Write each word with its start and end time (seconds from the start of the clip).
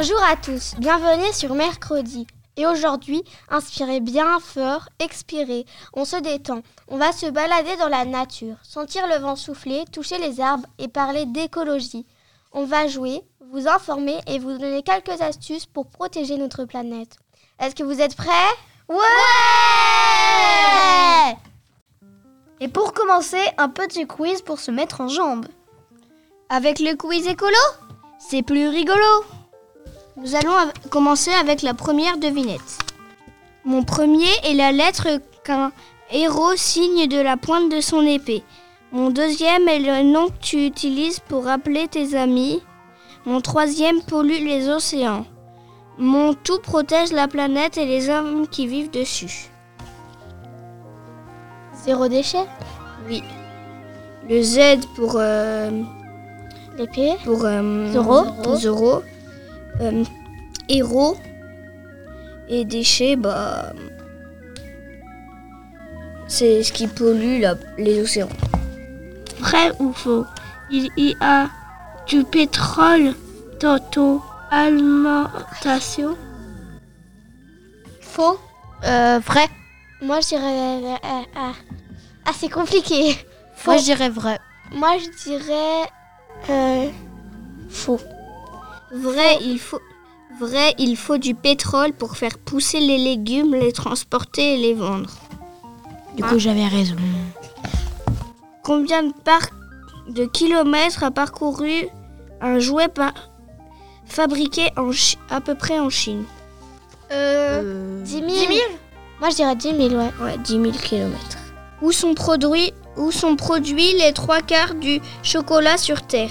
Bonjour 0.00 0.22
à 0.22 0.34
tous, 0.34 0.76
bienvenue 0.78 1.30
sur 1.30 1.54
Mercredi. 1.54 2.26
Et 2.56 2.66
aujourd'hui, 2.66 3.22
inspirez 3.50 4.00
bien 4.00 4.40
fort, 4.40 4.88
expirez, 4.98 5.66
on 5.92 6.06
se 6.06 6.16
détend. 6.16 6.62
On 6.88 6.96
va 6.96 7.12
se 7.12 7.26
balader 7.26 7.76
dans 7.76 7.90
la 7.90 8.06
nature, 8.06 8.56
sentir 8.62 9.06
le 9.06 9.16
vent 9.16 9.36
souffler, 9.36 9.84
toucher 9.92 10.16
les 10.16 10.40
arbres 10.40 10.66
et 10.78 10.88
parler 10.88 11.26
d'écologie. 11.26 12.06
On 12.52 12.64
va 12.64 12.88
jouer, 12.88 13.20
vous 13.52 13.68
informer 13.68 14.18
et 14.26 14.38
vous 14.38 14.56
donner 14.56 14.82
quelques 14.82 15.20
astuces 15.20 15.66
pour 15.66 15.90
protéger 15.90 16.38
notre 16.38 16.64
planète. 16.64 17.18
Est-ce 17.58 17.74
que 17.74 17.82
vous 17.82 18.00
êtes 18.00 18.16
prêts? 18.16 18.30
Ouais 18.88 18.96
Et 22.58 22.68
pour 22.68 22.94
commencer, 22.94 23.42
un 23.58 23.68
petit 23.68 24.06
quiz 24.06 24.40
pour 24.40 24.60
se 24.60 24.70
mettre 24.70 25.02
en 25.02 25.08
jambes. 25.08 25.48
Avec 26.48 26.78
le 26.78 26.96
quiz 26.96 27.26
écolo? 27.26 27.58
C'est 28.18 28.42
plus 28.42 28.66
rigolo 28.66 29.26
Nous 30.20 30.34
allons 30.34 30.52
av- 30.54 30.72
commencer 30.90 31.30
avec 31.32 31.62
la 31.62 31.74
première 31.74 32.18
devinette. 32.18 32.78
Mon 33.64 33.82
premier 33.82 34.30
est 34.44 34.54
la 34.54 34.72
lettre 34.72 35.08
qu'un 35.44 35.72
héros 36.12 36.56
signe 36.56 37.06
de 37.08 37.20
la 37.20 37.36
pointe 37.36 37.70
de 37.70 37.80
son 37.80 38.02
épée. 38.06 38.42
Mon 38.92 39.10
deuxième 39.10 39.68
est 39.68 39.78
le 39.78 40.02
nom 40.02 40.28
que 40.28 40.38
tu 40.42 40.66
utilises 40.66 41.20
pour 41.20 41.48
appeler 41.48 41.88
tes 41.88 42.14
amis. 42.16 42.60
Mon 43.24 43.40
troisième 43.40 44.02
pollue 44.02 44.44
les 44.44 44.68
océans. 44.68 45.24
Mon 45.98 46.34
tout 46.34 46.58
protège 46.60 47.12
la 47.12 47.28
planète 47.28 47.76
et 47.76 47.84
les 47.86 48.08
hommes 48.08 48.48
qui 48.48 48.66
vivent 48.66 48.90
dessus. 48.90 49.50
Zéro 51.84 52.08
déchet? 52.08 52.44
Oui. 53.08 53.22
Le 54.28 54.42
Z 54.42 54.86
pour 54.96 55.14
euh, 55.16 55.70
l'épée? 56.76 57.12
Pour 57.24 57.44
euh, 57.44 57.92
Zoro? 57.92 58.56
Zoro. 58.56 59.02
Euh, 59.80 60.04
héros. 60.68 61.16
Et 62.48 62.64
déchets, 62.64 63.16
bah. 63.16 63.72
C'est 66.26 66.62
ce 66.62 66.72
qui 66.72 66.86
pollue 66.86 67.40
la- 67.40 67.54
les 67.78 68.00
océans. 68.00 68.28
Vrai 69.40 69.72
ou 69.80 69.92
faux 69.92 70.24
Il 70.70 70.88
y 70.96 71.16
a 71.20 71.48
du 72.06 72.22
pétrole 72.24 73.14
dans 73.60 73.78
ton 73.90 74.20
alimentation? 74.50 76.16
Faux 78.00 78.38
Euh, 78.84 79.18
vrai. 79.26 79.46
Moi 80.02 80.20
je 80.20 80.28
dirais. 80.28 80.42
euh, 80.44 80.94
euh, 81.04 81.22
ah. 81.36 81.52
Ah, 82.24 82.30
c'est 82.34 82.48
compliqué. 82.48 83.16
Moi, 83.66 83.76
je 83.78 83.84
dirais 83.84 84.08
vrai. 84.08 84.38
Moi 84.72 84.96
je 84.98 85.28
dirais. 85.28 85.88
euh, 86.48 86.88
faux. 87.68 88.00
Vrai, 88.92 89.38
il 89.42 89.58
faut. 89.58 89.80
Vrai, 90.40 90.74
il 90.78 90.96
faut 90.96 91.18
du 91.18 91.34
pétrole 91.34 91.92
pour 91.92 92.16
faire 92.16 92.38
pousser 92.38 92.80
les 92.80 92.98
légumes, 92.98 93.54
les 93.54 93.72
transporter 93.72 94.54
et 94.54 94.56
les 94.58 94.74
vendre. 94.74 95.10
Du 96.16 96.22
coup, 96.22 96.38
j'avais 96.38 96.66
raison. 96.66 96.94
Combien 98.62 99.02
de, 99.02 99.12
par- 99.12 99.50
de 100.08 100.24
kilomètres 100.26 101.02
a 101.04 101.10
parcouru 101.10 101.88
un 102.40 102.58
jouet 102.58 102.88
par- 102.88 103.12
fabriqué 104.06 104.70
en 104.76 104.92
Chi- 104.92 105.18
à 105.30 105.40
peu 105.40 105.54
près 105.54 105.78
en 105.78 105.90
Chine? 105.90 106.24
Euh, 107.12 108.02
10 108.04 108.12
000 108.12 108.26
Moi 109.20 109.30
je 109.30 109.36
dirais 109.36 109.56
10 109.56 109.76
000, 109.76 109.78
ouais. 110.00 110.10
Ouais, 110.22 110.38
10 110.38 110.52
000 110.52 110.70
kilomètres. 110.72 111.38
Où 111.82 111.90
sont 111.92 112.14
produits, 112.14 112.72
où 112.96 113.10
sont 113.10 113.34
produits 113.36 113.94
les 113.98 114.12
trois 114.12 114.40
quarts 114.42 114.74
du 114.74 115.00
chocolat 115.22 115.76
sur 115.76 116.02
Terre? 116.02 116.30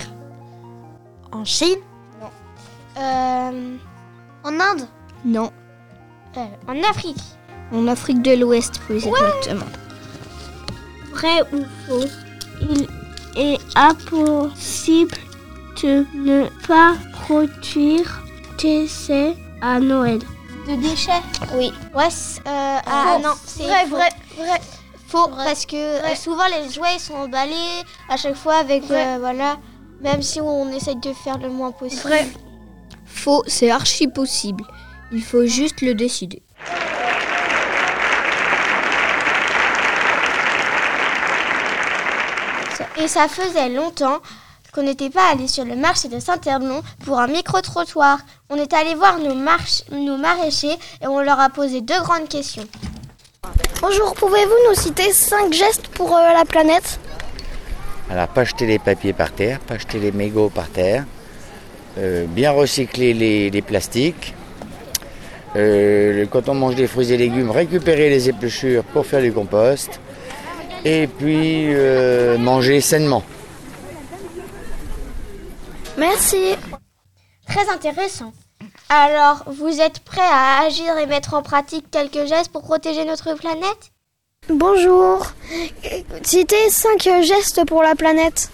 En 1.31 1.43
Chine? 1.45 1.75
Euh, 2.99 3.77
En 4.43 4.59
Inde 4.59 4.87
Non. 5.25 5.51
Euh, 6.37 6.45
en 6.67 6.81
Afrique. 6.89 7.17
En 7.73 7.87
Afrique 7.87 8.21
de 8.21 8.35
l'Ouest, 8.35 8.79
plus 8.81 9.05
exactement. 9.05 9.65
Vrai 11.11 11.41
ou 11.53 11.63
faux 11.87 12.07
Il 12.61 12.87
est 13.35 13.59
impossible 13.75 15.15
de 15.83 16.05
ne 16.15 16.47
pas 16.67 16.93
produire 17.23 18.23
décès 18.61 19.35
à 19.61 19.79
Noël. 19.79 20.19
De 20.67 20.75
déchets 20.75 21.21
Oui. 21.55 21.71
Ouais, 21.95 22.09
c'est- 22.09 22.41
euh, 22.47 22.77
ah 22.85 23.17
non, 23.23 23.33
c'est 23.45 23.63
Vrai, 23.63 23.85
faux. 23.87 23.95
vrai, 23.95 24.09
vrai. 24.37 24.59
Faux, 25.07 25.27
parce 25.29 25.65
que 25.65 25.75
euh, 25.75 26.15
souvent 26.15 26.43
les 26.47 26.71
jouets 26.71 26.93
ils 26.95 26.99
sont 26.99 27.15
emballés 27.15 27.81
à 28.09 28.15
chaque 28.17 28.35
fois 28.35 28.57
avec 28.57 28.83
euh, 28.91 29.17
voilà, 29.19 29.57
même 30.01 30.21
si 30.21 30.39
on 30.39 30.69
essaye 30.71 30.97
de 30.97 31.11
faire 31.13 31.39
le 31.39 31.49
moins 31.49 31.71
possible. 31.71 32.03
Vrai. 32.03 32.27
Faux, 33.19 33.43
c'est 33.47 33.69
archi 33.69 34.07
possible. 34.07 34.63
Il 35.11 35.21
faut 35.23 35.45
juste 35.45 35.81
le 35.81 35.93
décider. 35.93 36.41
Et 42.97 43.07
ça 43.07 43.27
faisait 43.27 43.69
longtemps 43.69 44.19
qu'on 44.73 44.83
n'était 44.83 45.09
pas 45.09 45.29
allé 45.31 45.47
sur 45.47 45.65
le 45.65 45.75
marché 45.75 46.07
de 46.09 46.19
Saint-Herblon 46.19 46.81
pour 47.05 47.19
un 47.19 47.27
micro-trottoir. 47.27 48.19
On 48.49 48.55
est 48.55 48.73
allé 48.73 48.93
voir 48.95 49.19
nos, 49.19 49.33
march- 49.35 49.83
nos 49.91 50.17
maraîchers 50.17 50.77
et 51.01 51.07
on 51.07 51.19
leur 51.21 51.39
a 51.39 51.49
posé 51.49 51.81
deux 51.81 51.99
grandes 52.01 52.27
questions. 52.27 52.65
Bonjour, 53.81 54.13
pouvez-vous 54.15 54.69
nous 54.69 54.75
citer 54.75 55.11
5 55.11 55.53
gestes 55.53 55.87
pour 55.89 56.15
euh, 56.15 56.33
la 56.33 56.45
planète? 56.45 56.99
Alors, 58.09 58.27
pas 58.27 58.43
jeter 58.43 58.65
les 58.65 58.79
papiers 58.79 59.13
par 59.13 59.31
terre, 59.31 59.59
pas 59.59 59.77
jeter 59.77 59.99
les 59.99 60.11
mégots 60.11 60.49
par 60.49 60.67
terre, 60.69 61.05
euh, 61.99 62.25
bien 62.27 62.51
recycler 62.51 63.13
les, 63.13 63.49
les 63.49 63.61
plastiques. 63.61 64.33
Euh, 65.55 66.25
quand 66.31 66.47
on 66.47 66.53
mange 66.53 66.75
des 66.75 66.87
fruits 66.87 67.11
et 67.11 67.17
légumes, 67.17 67.51
récupérer 67.51 68.09
les 68.09 68.29
épluchures 68.29 68.83
pour 68.83 69.05
faire 69.05 69.21
du 69.21 69.33
compost. 69.33 69.99
Et 70.85 71.07
puis 71.07 71.73
euh, 71.73 72.37
manger 72.37 72.79
sainement. 72.79 73.23
Merci. 75.97 76.55
Très 77.47 77.69
intéressant. 77.69 78.31
Alors, 78.87 79.43
vous 79.47 79.81
êtes 79.81 79.99
prêts 79.99 80.21
à 80.21 80.61
agir 80.65 80.97
et 80.97 81.05
mettre 81.05 81.33
en 81.33 81.41
pratique 81.41 81.85
quelques 81.91 82.25
gestes 82.27 82.51
pour 82.51 82.63
protéger 82.63 83.03
notre 83.05 83.33
planète? 83.33 83.91
Bonjour. 84.49 85.27
Citez 86.23 86.69
5 86.69 87.21
gestes 87.21 87.65
pour 87.65 87.83
la 87.83 87.95
planète. 87.95 88.49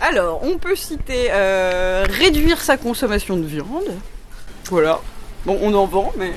Alors, 0.00 0.40
on 0.44 0.58
peut 0.58 0.76
citer 0.76 1.28
euh, 1.30 2.04
réduire 2.08 2.60
sa 2.60 2.76
consommation 2.76 3.36
de 3.36 3.46
viande. 3.46 3.90
Voilà. 4.70 5.00
Bon, 5.44 5.58
on 5.62 5.72
en 5.74 5.86
vend, 5.86 6.12
mais 6.16 6.32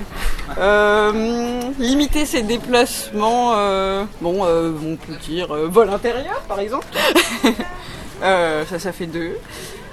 euh, 0.58 1.62
limiter 1.80 2.25
ses 2.25 2.44
déplacements. 2.44 3.54
euh, 3.56 4.04
bon, 4.22 4.44
on 4.44 4.96
peut 4.96 5.16
dire 5.28 5.54
vol 5.69 5.90
intérieur, 5.90 6.42
par 6.48 6.60
exemple. 6.60 6.88
Ça, 8.22 8.78
ça 8.78 8.92
fait 8.92 9.08
deux. 9.08 9.36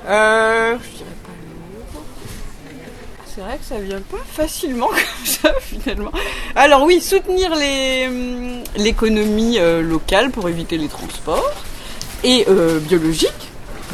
Je 0.04 0.08
dirais 0.08 0.78
pas. 1.24 2.00
C'est 3.24 3.40
vrai 3.40 3.56
que 3.56 3.64
ça 3.64 3.78
vient 3.78 4.00
pas 4.00 4.18
facilement 4.30 4.88
comme 4.88 5.24
ça, 5.26 5.52
finalement. 5.60 6.12
Alors 6.54 6.82
oui, 6.82 7.00
soutenir 7.00 7.52
hum, 7.52 8.62
l'économie 8.76 9.58
locale 9.58 10.30
pour 10.30 10.48
éviter 10.48 10.76
les 10.76 10.88
transports 10.88 11.54
et 12.24 12.44
euh, 12.48 12.80
biologique, 12.80 13.47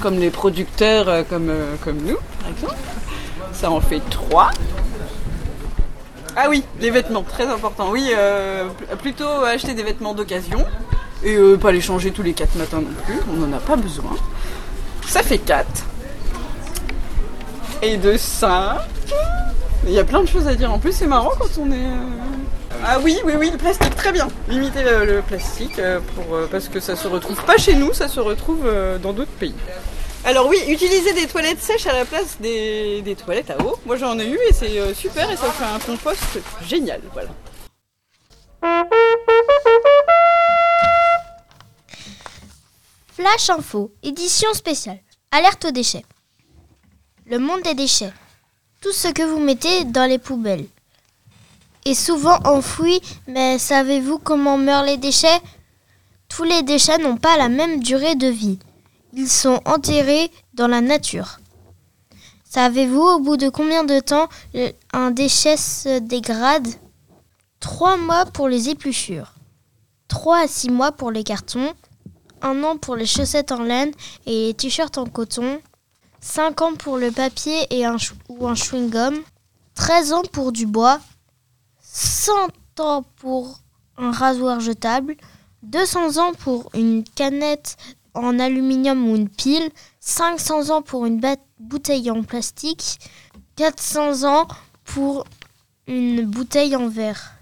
comme 0.05 0.19
les 0.19 0.29
producteurs 0.29 1.09
euh, 1.09 1.23
comme, 1.27 1.49
euh, 1.49 1.77
comme 1.83 1.97
nous, 1.97 2.19
par 2.39 2.51
exemple. 2.51 2.77
Ça 3.55 3.71
en 3.71 3.81
fait 3.81 4.03
trois. 4.11 4.51
Ah 6.37 6.49
oui, 6.51 6.63
les 6.79 6.91
vêtements, 6.91 7.23
très 7.23 7.47
important. 7.47 7.89
Oui, 7.91 8.11
euh, 8.15 8.67
pl- 8.67 8.99
plutôt 8.99 9.27
acheter 9.47 9.73
des 9.73 9.83
vêtements 9.83 10.13
d'occasion 10.13 10.63
et 11.25 11.39
pas 11.59 11.73
les 11.73 11.81
changer 11.81 12.11
tous 12.11 12.23
les 12.23 12.35
quatre 12.35 12.55
matins 12.57 12.81
non 12.83 12.93
plus, 13.07 13.15
on 13.33 13.37
n'en 13.47 13.57
a 13.57 13.61
pas 13.61 13.77
besoin. 13.77 14.15
Ça 15.09 15.23
fait 15.23 15.39
quatre. 15.39 15.85
Et 17.81 17.97
de 17.97 18.19
cinq. 18.19 18.81
Il 19.87 19.93
y 19.93 19.99
a 19.99 20.05
plein 20.05 20.21
de 20.23 20.29
choses 20.29 20.47
à 20.49 20.55
dire. 20.55 20.71
En 20.71 20.79
plus, 20.79 20.93
c'est 20.93 21.07
marrant 21.07 21.33
quand 21.39 21.49
on 21.59 21.73
est. 21.73 21.91
Ah 22.85 22.99
oui, 23.03 23.17
oui, 23.25 23.33
oui, 23.39 23.51
le 23.51 23.57
plastique, 23.57 23.97
très 23.97 24.13
bien. 24.13 24.29
Limitez 24.51 24.83
le, 24.83 25.23
plastique 25.23 25.81
parce 26.51 26.69
que 26.69 26.79
ça 26.79 26.95
se 26.95 27.09
retrouve 27.09 27.43
pas 27.45 27.57
chez 27.57 27.75
nous, 27.75 27.95
ça 27.95 28.09
se 28.09 28.21
retrouve 28.21 28.67
dans 29.03 29.15
d'autres 29.15 29.31
pays. 29.41 29.55
Alors 30.27 30.49
oui, 30.49 30.57
utiliser 30.69 31.13
des 31.13 31.27
toilettes 31.27 31.61
sèches 31.61 31.87
à 31.87 31.93
la 31.93 32.07
place 32.07 32.39
des, 32.41 33.17
toilettes 33.23 33.51
à 33.51 33.63
eau. 33.63 33.79
Moi 33.85 33.97
j'en 33.99 34.19
ai 34.19 34.27
eu 34.27 34.39
et 34.49 34.55
c'est 34.55 34.79
euh, 34.79 34.95
super 34.95 35.31
et 35.31 35.37
ça 35.37 35.51
fait 35.53 35.65
un 35.65 35.79
compost 35.79 36.39
génial. 36.67 37.03
Voilà. 37.13 37.29
Flash 43.13 43.51
Info, 43.51 43.93
édition 44.03 44.53
spéciale. 44.55 44.99
Alerte 45.31 45.67
aux 45.67 45.73
déchets. 45.73 46.07
Le 47.27 47.39
monde 47.39 47.61
des 47.63 47.75
déchets. 47.75 48.13
Tout 48.81 48.93
ce 48.93 49.09
que 49.09 49.23
vous 49.23 49.41
mettez 49.41 49.85
dans 49.85 50.09
les 50.09 50.19
poubelles 50.19 50.67
est 51.85 51.95
souvent 51.95 52.39
enfoui, 52.45 53.03
mais 53.27 53.59
savez-vous 53.59 54.19
comment 54.19 54.57
meurent 54.57 54.85
les 54.85 54.97
déchets? 54.97 55.41
Tous 56.29 56.45
les 56.45 56.63
déchets 56.63 56.97
n'ont 56.97 57.19
pas 57.19 57.37
la 57.37 57.51
même 57.51 57.83
durée 57.83 58.15
de 58.15 58.29
vie. 58.29 58.59
Ils 59.17 59.29
sont 59.29 59.61
enterrés 59.65 60.31
dans 60.55 60.67
la 60.69 60.81
nature. 60.81 61.39
Savez-vous 62.45 63.01
au 63.01 63.19
bout 63.21 63.37
de 63.37 63.49
combien 63.49 63.85
de 63.85 64.01
temps 64.01 64.29
le- 64.55 64.73
un 64.93 65.11
déchet 65.11 65.57
se 65.57 65.99
dégrade? 65.99 66.67
Trois 67.61 67.97
mois 67.97 68.27
pour 68.27 68.49
les 68.49 68.69
épluchures, 68.69 69.33
trois 70.09 70.41
à 70.41 70.49
six 70.49 70.69
mois 70.71 70.93
pour 70.93 71.11
les 71.11 71.25
cartons, 71.25 71.73
un 72.43 72.63
an 72.63 72.77
pour 72.77 72.95
les 72.97 73.07
chaussettes 73.07 73.53
en 73.53 73.63
laine 73.63 73.93
et 74.27 74.49
les 74.49 74.55
t-shirts 74.55 74.99
en 74.99 75.07
coton, 75.07 75.61
5 76.21 76.61
ans 76.63 76.75
pour 76.75 76.99
le 76.99 77.11
papier 77.11 77.67
et 77.71 77.85
un 77.87 77.97
ou 78.29 78.47
un 78.47 78.55
chewing-gum, 78.55 79.15
13 79.75 80.13
ans 80.13 80.23
pour 80.31 80.53
du 80.53 80.67
bois, 80.67 81.01
100 81.81 82.33
ans 82.81 83.05
pour 83.17 83.61
un 83.97 84.11
rasoir 84.13 84.61
jetable, 84.61 85.17
200 85.63 86.19
ans 86.19 86.33
pour 86.35 86.69
une 86.75 87.05
canette 87.05 87.77
en 88.15 88.39
aluminium 88.39 89.09
ou 89.09 89.17
une 89.17 89.29
pile, 89.29 89.71
500 90.01 90.71
ans 90.71 90.83
pour 90.83 91.07
une 91.07 91.21
bouteille 91.59 92.11
en 92.11 92.23
plastique, 92.23 92.99
400 93.57 94.25
ans 94.25 94.49
pour 94.85 95.25
une 95.87 96.25
bouteille 96.25 96.77
en 96.77 96.89
verre. 96.89 97.33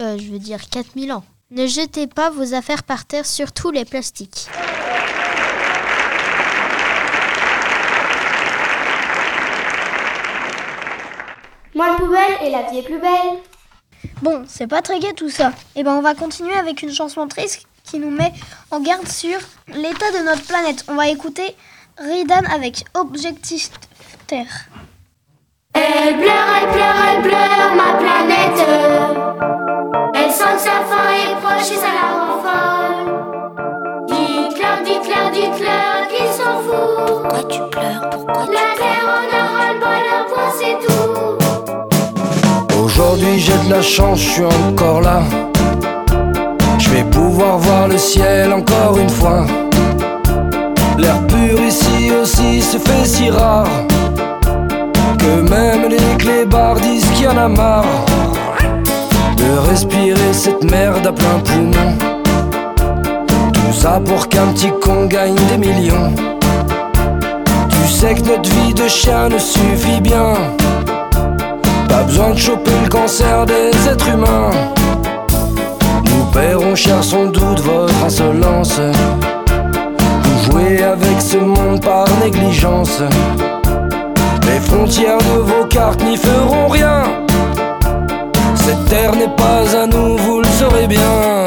Euh, 0.00 0.18
je 0.18 0.30
veux 0.30 0.38
dire 0.38 0.68
4000 0.68 1.12
ans. 1.12 1.24
Ne 1.50 1.66
jetez 1.66 2.06
pas 2.06 2.30
vos 2.30 2.54
affaires 2.54 2.82
par 2.82 3.04
terre, 3.06 3.24
surtout 3.24 3.70
les 3.70 3.84
plastiques. 3.84 4.48
Moins 11.74 11.92
de 11.92 11.98
poubelles 11.98 12.38
et 12.42 12.50
la 12.50 12.62
vie 12.70 12.78
est 12.78 12.82
plus 12.82 12.98
belle. 12.98 13.38
Bon, 14.22 14.44
c'est 14.48 14.66
pas 14.66 14.82
très 14.82 14.98
gai 14.98 15.12
tout 15.14 15.30
ça. 15.30 15.52
Et 15.76 15.82
ben 15.82 15.92
on 15.92 16.00
va 16.02 16.14
continuer 16.14 16.54
avec 16.54 16.82
une 16.82 16.92
chanson 16.92 17.28
triste 17.28 17.66
qui 17.86 17.98
nous 17.98 18.10
met 18.10 18.32
en 18.70 18.80
garde 18.80 19.08
sur 19.08 19.38
l'état 19.68 20.10
de 20.12 20.24
notre 20.24 20.42
planète. 20.42 20.84
On 20.88 20.94
va 20.94 21.08
écouter 21.08 21.56
Ridan 21.98 22.42
avec 22.52 22.84
Objectif 22.94 23.70
Terre. 24.26 24.66
Elle 25.72 26.16
pleure, 26.18 26.48
elle 26.60 26.70
pleure, 26.70 26.96
elle 27.14 27.22
pleure, 27.22 27.74
ma 27.76 27.94
planète. 27.98 28.60
Elle 30.14 30.30
sent 30.32 30.54
que 30.54 30.60
sa 30.60 30.80
fin 30.88 31.08
est 31.14 31.36
proche 31.40 31.70
et 31.70 31.76
ça 31.76 31.92
la 31.92 32.06
rend 32.12 32.36
folle. 32.42 33.00
Dites-leur, 34.08 34.78
dites-leur, 34.82 35.30
dites-leur 35.32 36.08
qu'ils 36.08 36.32
s'en 36.32 36.58
foutent. 36.60 37.06
Pourquoi 37.06 37.42
tu 37.44 37.60
pleures? 37.70 38.10
Pourquoi 38.10 38.46
La 38.46 38.68
terre 38.76 39.06
en 39.06 39.24
a 39.36 39.42
ras 39.52 39.72
le 39.72 39.78
bol, 39.80 40.04
un 40.18 40.24
point 40.32 40.50
c'est 40.58 40.76
tout. 40.86 41.14
Aujourd'hui 42.82 43.38
j'ai 43.38 43.58
de 43.66 43.70
la 43.70 43.82
chance, 43.82 44.18
je 44.20 44.28
suis 44.28 44.44
encore 44.44 45.00
là. 45.02 45.22
Je 46.78 46.88
vais 46.90 47.04
voir 47.58 47.88
le 47.88 47.98
ciel 47.98 48.52
encore 48.52 48.98
une 48.98 49.08
fois. 49.08 49.46
L'air 50.98 51.20
pur 51.26 51.60
ici 51.60 52.10
aussi 52.22 52.62
se 52.62 52.78
fait 52.78 53.04
si 53.04 53.30
rare 53.30 53.66
que 55.18 55.50
même 55.50 55.88
les 55.88 56.16
clébards 56.18 56.80
disent 56.80 57.08
qu'il 57.10 57.24
y 57.24 57.28
en 57.28 57.36
a 57.36 57.48
marre 57.48 57.84
de 59.36 59.68
respirer 59.68 60.32
cette 60.32 60.64
merde 60.70 61.06
à 61.06 61.12
plein 61.12 61.38
poumon. 61.44 61.92
Tout 63.52 63.72
ça 63.72 64.00
pour 64.04 64.28
qu'un 64.28 64.46
petit 64.52 64.72
con 64.82 65.06
gagne 65.06 65.36
des 65.50 65.58
millions. 65.58 66.12
Tu 67.70 67.92
sais 67.92 68.14
que 68.14 68.28
notre 68.28 68.50
vie 68.50 68.74
de 68.74 68.88
chien 68.88 69.28
ne 69.28 69.38
suffit 69.38 70.00
bien. 70.00 70.34
Pas 71.88 72.02
besoin 72.02 72.30
de 72.30 72.38
choper 72.38 72.72
le 72.82 72.88
cancer 72.88 73.46
des 73.46 73.70
êtres 73.88 74.08
humains. 74.08 74.50
Paierons 76.36 76.74
cher 76.74 77.02
sans 77.02 77.24
doute 77.24 77.60
votre 77.60 78.04
insolence. 78.04 78.78
Vous 78.78 80.52
jouez 80.52 80.82
avec 80.82 81.18
ce 81.18 81.38
monde 81.38 81.80
par 81.82 82.04
négligence. 82.22 83.00
Les 84.46 84.60
frontières 84.60 85.16
de 85.16 85.38
vos 85.40 85.64
cartes 85.64 86.02
n'y 86.04 86.18
feront 86.18 86.68
rien. 86.68 87.04
Cette 88.54 88.84
terre 88.84 89.16
n'est 89.16 89.34
pas 89.34 89.62
à 89.82 89.86
nous, 89.86 90.18
vous 90.18 90.40
le 90.40 90.48
saurez 90.58 90.86
bien. 90.86 91.46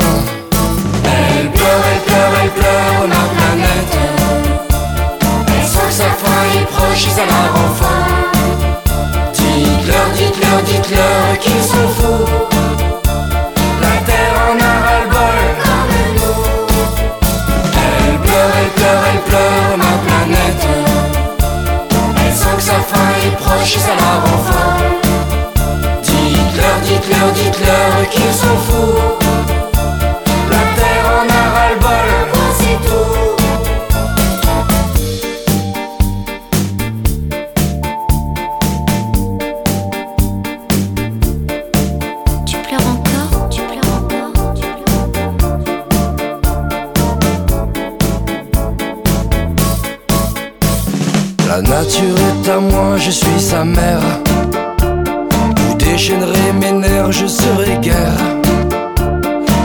Vous 56.00 56.06
déchaînerez 56.06 56.53
mes 56.53 56.72
nerfs, 56.72 57.12
je 57.12 57.27
serai 57.27 57.77
guère. 57.82 58.15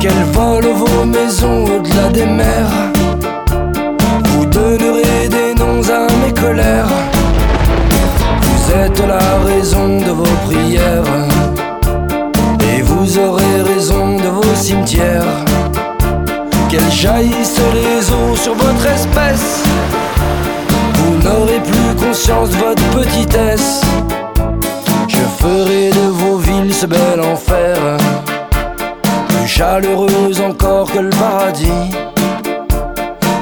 Qu'elle 0.00 0.25
vole 0.33 0.67
vos 0.67 1.05
maisons 1.05 1.64
au-delà 1.64 2.09
des 2.12 2.26
mers. 2.26 2.91
Vous 4.25 4.45
donnerez 4.45 5.29
des 5.29 5.55
noms 5.55 5.88
à 5.88 6.09
mes 6.25 6.35
colères. 6.35 6.88
Vous 8.43 8.73
êtes 8.73 9.00
la 9.07 9.45
raison 9.47 10.00
de 10.00 10.11
vos 10.11 10.37
prières. 10.47 11.05
Et 12.75 12.83
vous 12.83 13.17
aurez 13.17 13.62
raison 13.62 14.17
de 14.17 14.29
vos 14.29 14.55
cimetières. 14.57 15.45
Qu'elles 16.69 16.91
jaillissent 16.91 17.61
les 17.75 18.11
eaux 18.11 18.35
sur 18.35 18.55
votre 18.55 18.87
espèce. 18.88 19.62
Vous 20.95 21.14
n'aurez 21.23 21.61
plus 21.61 22.05
conscience 22.05 22.50
de 22.50 22.57
votre 22.57 22.83
petitesse. 22.91 23.83
Je 25.07 25.21
ferai 25.41 25.91
de 25.91 26.05
villes 26.11 26.24
ce 26.85 26.88
bel 26.88 27.21
enfer, 27.21 27.76
plus 29.29 29.49
chaleureuse 29.49 30.38
encore 30.43 30.91
que 30.93 30.99
le 30.99 31.11
paradis. 31.11 31.91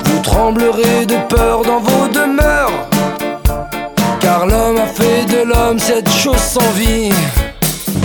Vous 0.05 0.21
tremblerez 0.23 1.07
de 1.07 1.17
peur 1.29 1.63
dans 1.63 1.81
vos 1.81 2.07
demeures, 2.09 2.89
car 4.21 4.47
l'homme 4.47 4.79
a 4.79 4.87
fait 4.87 5.25
de 5.25 5.43
l'homme 5.43 5.81
cette 5.81 6.09
chose 6.09 6.37
sans 6.37 6.71
vie. 6.77 7.11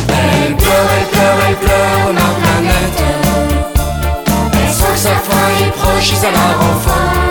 Elle 0.10 0.56
pleure, 0.56 0.90
elle 0.98 1.08
pleure, 1.14 1.40
elle 1.50 1.56
pleure, 1.56 2.14
ma 2.14 2.30
planète. 2.42 3.00
Elle 4.54 4.74
sent 4.74 4.94
que 4.94 5.00
sa 5.00 5.16
fin 5.28 5.66
est 5.66 5.72
proche 5.72 6.14
et 6.14 6.16
ça 6.16 6.32
la 6.32 6.58
rend. 6.58 7.27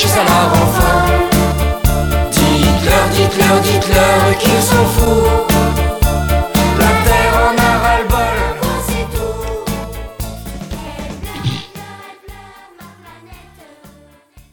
chez 0.00 0.08
sa 0.08 0.24
lave 0.24 0.52
enfin. 0.62 1.04
Dites-leur, 2.30 3.08
dites-leur, 3.10 3.60
dites-leur 3.60 4.38
qu'ils 4.38 4.62
sont 4.62 4.86
fous. 4.86 5.26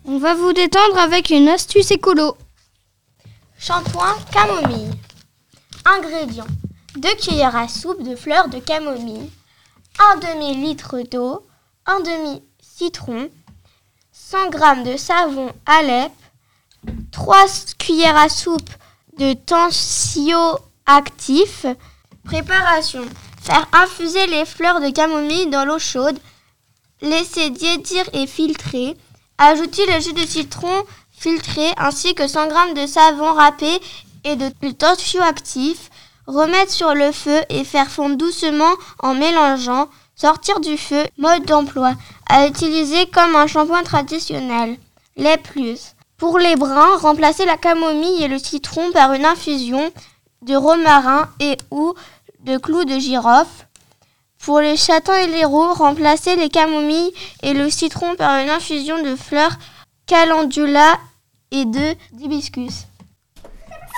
On 0.09 0.19
va 0.19 0.33
vous 0.33 0.51
détendre 0.51 0.97
avec 0.97 1.29
une 1.29 1.47
astuce 1.47 1.91
écolo. 1.91 2.35
Shampoing 3.57 4.17
camomille. 4.31 4.91
Ingrédients 5.85 6.47
2 6.97 7.09
cuillères 7.21 7.55
à 7.55 7.67
soupe 7.69 8.03
de 8.03 8.15
fleurs 8.15 8.49
de 8.49 8.59
camomille, 8.59 9.29
1 10.15 10.17
demi-litre 10.17 11.01
d'eau, 11.09 11.45
1 11.85 11.99
demi-citron, 11.99 13.29
100 14.29 14.51
g 14.51 14.59
de 14.83 14.97
savon 14.97 15.53
Alep, 15.65 16.11
3 17.13 17.45
cuillères 17.79 18.17
à 18.17 18.27
soupe 18.27 18.69
de 19.17 19.31
tensioactif. 19.31 21.65
Préparation. 22.25 23.05
Faire 23.41 23.65
infuser 23.71 24.27
les 24.27 24.43
fleurs 24.43 24.81
de 24.81 24.89
camomille 24.89 25.47
dans 25.47 25.63
l'eau 25.63 25.79
chaude. 25.79 26.19
Laisser 26.99 27.53
tiédir 27.53 28.03
et 28.11 28.27
filtrer. 28.27 28.97
Ajouter 29.37 29.85
le 29.85 30.01
jus 30.01 30.11
de 30.11 30.27
citron 30.27 30.83
filtré 31.09 31.71
ainsi 31.77 32.13
que 32.13 32.27
100 32.27 32.49
g 32.49 32.55
de 32.81 32.85
savon 32.85 33.31
râpé 33.31 33.79
et 34.25 34.35
de 34.35 34.49
tensioactif. 34.71 35.89
Remettre 36.25 36.73
sur 36.73 36.93
le 36.93 37.13
feu 37.13 37.45
et 37.47 37.63
faire 37.63 37.89
fondre 37.89 38.17
doucement 38.17 38.73
en 38.99 39.13
mélangeant. 39.13 39.87
Sortir 40.19 40.59
du 40.59 40.77
feu. 40.77 41.05
Mode 41.17 41.45
d'emploi. 41.45 41.93
À 42.27 42.47
utiliser 42.47 43.05
comme 43.05 43.35
un 43.35 43.45
shampoing 43.45 43.83
traditionnel. 43.83 44.77
Les 45.15 45.37
plus. 45.37 45.93
Pour 46.17 46.39
les 46.39 46.55
bruns, 46.55 46.97
remplacez 46.97 47.45
la 47.45 47.57
camomille 47.57 48.23
et 48.23 48.27
le 48.27 48.39
citron 48.39 48.91
par 48.91 49.13
une 49.13 49.25
infusion 49.25 49.91
de 50.41 50.55
romarin 50.55 51.29
et 51.39 51.55
ou 51.69 51.93
de 52.39 52.57
clous 52.57 52.85
de 52.85 52.97
girofle. 52.97 53.67
Pour 54.43 54.59
les 54.59 54.77
châtains 54.77 55.17
et 55.19 55.27
les 55.27 55.45
roux, 55.45 55.71
remplacez 55.73 56.35
les 56.35 56.49
camomilles 56.49 57.13
et 57.43 57.53
le 57.53 57.69
citron 57.69 58.15
par 58.15 58.39
une 58.39 58.49
infusion 58.49 59.03
de 59.03 59.15
fleurs 59.15 59.55
calendula 60.07 60.97
et 61.51 61.65
de 61.65 61.95
d'hibiscus. 62.13 62.85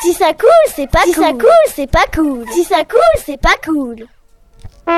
Si 0.01 0.13
ça 0.13 0.33
coule, 0.33 0.49
c'est 0.75 0.89
pas 0.89 1.03
Si 1.03 1.13
cool. 1.13 1.23
ça 1.23 1.31
coule, 1.31 1.73
c'est 1.73 1.91
pas 1.91 2.05
cool. 2.13 2.45
Si 2.51 2.63
ça 2.65 2.83
coule, 2.83 3.21
c'est 3.25 3.39
pas 3.39 3.55
cool. 3.65 4.07
Nous, 4.89 4.95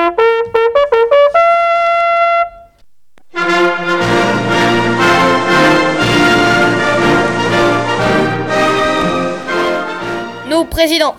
présidents, 10.66 11.16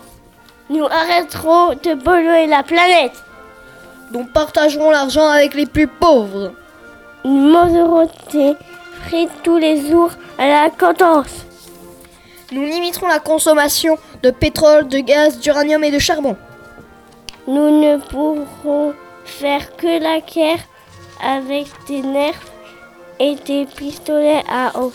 Nous 0.71 0.85
arrêterons 0.85 1.75
de 1.75 1.93
polluer 2.03 2.47
la 2.47 2.63
planète. 2.63 3.11
nous 4.11 4.25
partagerons 4.25 4.89
l'argent 4.89 5.27
avec 5.27 5.53
les 5.53 5.67
plus 5.67 5.85
pauvres. 5.85 6.53
Nous 7.25 7.51
mangerons 7.51 8.09
des 8.31 8.55
frites 9.05 9.29
tous 9.43 9.57
les 9.57 9.87
jours 9.87 10.11
à 10.39 10.47
la 10.47 10.69
cadence. 10.71 11.45
Nous 12.51 12.63
limiterons 12.65 13.07
la 13.07 13.19
consommation 13.19 13.99
de 14.23 14.31
pétrole, 14.31 14.87
de 14.87 14.97
gaz, 14.97 15.37
d'uranium 15.37 15.83
et 15.83 15.91
de 15.91 15.99
charbon. 15.99 16.35
Nous 17.47 17.81
ne 17.81 17.97
pourrons 17.97 18.93
faire 19.25 19.75
que 19.75 20.01
la 20.01 20.21
guerre 20.21 20.59
avec 21.21 21.67
des 21.87 22.01
nerfs 22.01 22.39
et 23.19 23.35
des 23.35 23.65
pistolets 23.65 24.43
à 24.49 24.79
eau. 24.79 24.93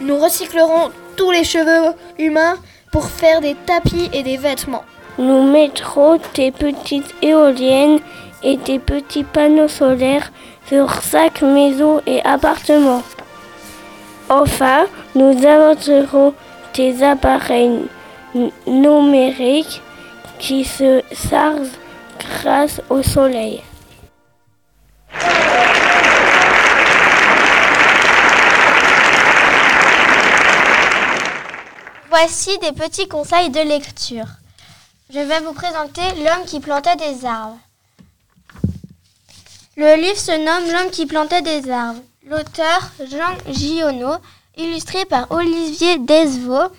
Nous 0.00 0.18
recyclerons 0.18 0.90
tous 1.16 1.30
les 1.30 1.44
cheveux 1.44 1.94
humains 2.18 2.56
pour 2.90 3.06
faire 3.06 3.40
des 3.40 3.54
tapis 3.54 4.08
et 4.12 4.22
des 4.22 4.36
vêtements. 4.36 4.84
Nous 5.18 5.42
mettrons 5.50 6.18
des 6.34 6.50
petites 6.50 7.14
éoliennes 7.22 8.00
et 8.42 8.56
des 8.56 8.78
petits 8.78 9.24
panneaux 9.24 9.68
solaires 9.68 10.30
sur 10.68 11.02
chaque 11.02 11.42
maison 11.42 12.00
et 12.06 12.22
appartement. 12.22 13.02
Enfin, 14.28 14.86
nous 15.14 15.46
inventerons 15.46 16.34
des 16.74 17.02
appareils 17.02 17.82
numériques 18.66 19.82
qui 20.38 20.64
se 20.64 21.02
chargent 21.12 21.78
grâce 22.18 22.80
au 22.90 23.02
soleil. 23.02 23.62
Voici 32.08 32.58
des 32.58 32.72
petits 32.72 33.08
conseils 33.08 33.50
de 33.50 33.60
lecture. 33.60 34.26
Je 35.12 35.20
vais 35.20 35.40
vous 35.40 35.52
présenter 35.52 36.02
L'homme 36.24 36.44
qui 36.46 36.60
plantait 36.60 36.96
des 36.96 37.24
arbres. 37.24 37.58
Le 39.76 40.00
livre 40.00 40.16
se 40.16 40.32
nomme 40.32 40.72
L'homme 40.72 40.90
qui 40.90 41.06
plantait 41.06 41.42
des 41.42 41.70
arbres. 41.70 42.00
L'auteur 42.24 42.90
Jean 43.08 43.52
Giono, 43.52 44.16
illustré 44.56 45.04
par 45.04 45.30
Olivier 45.30 45.98
Desvaux, 45.98 46.72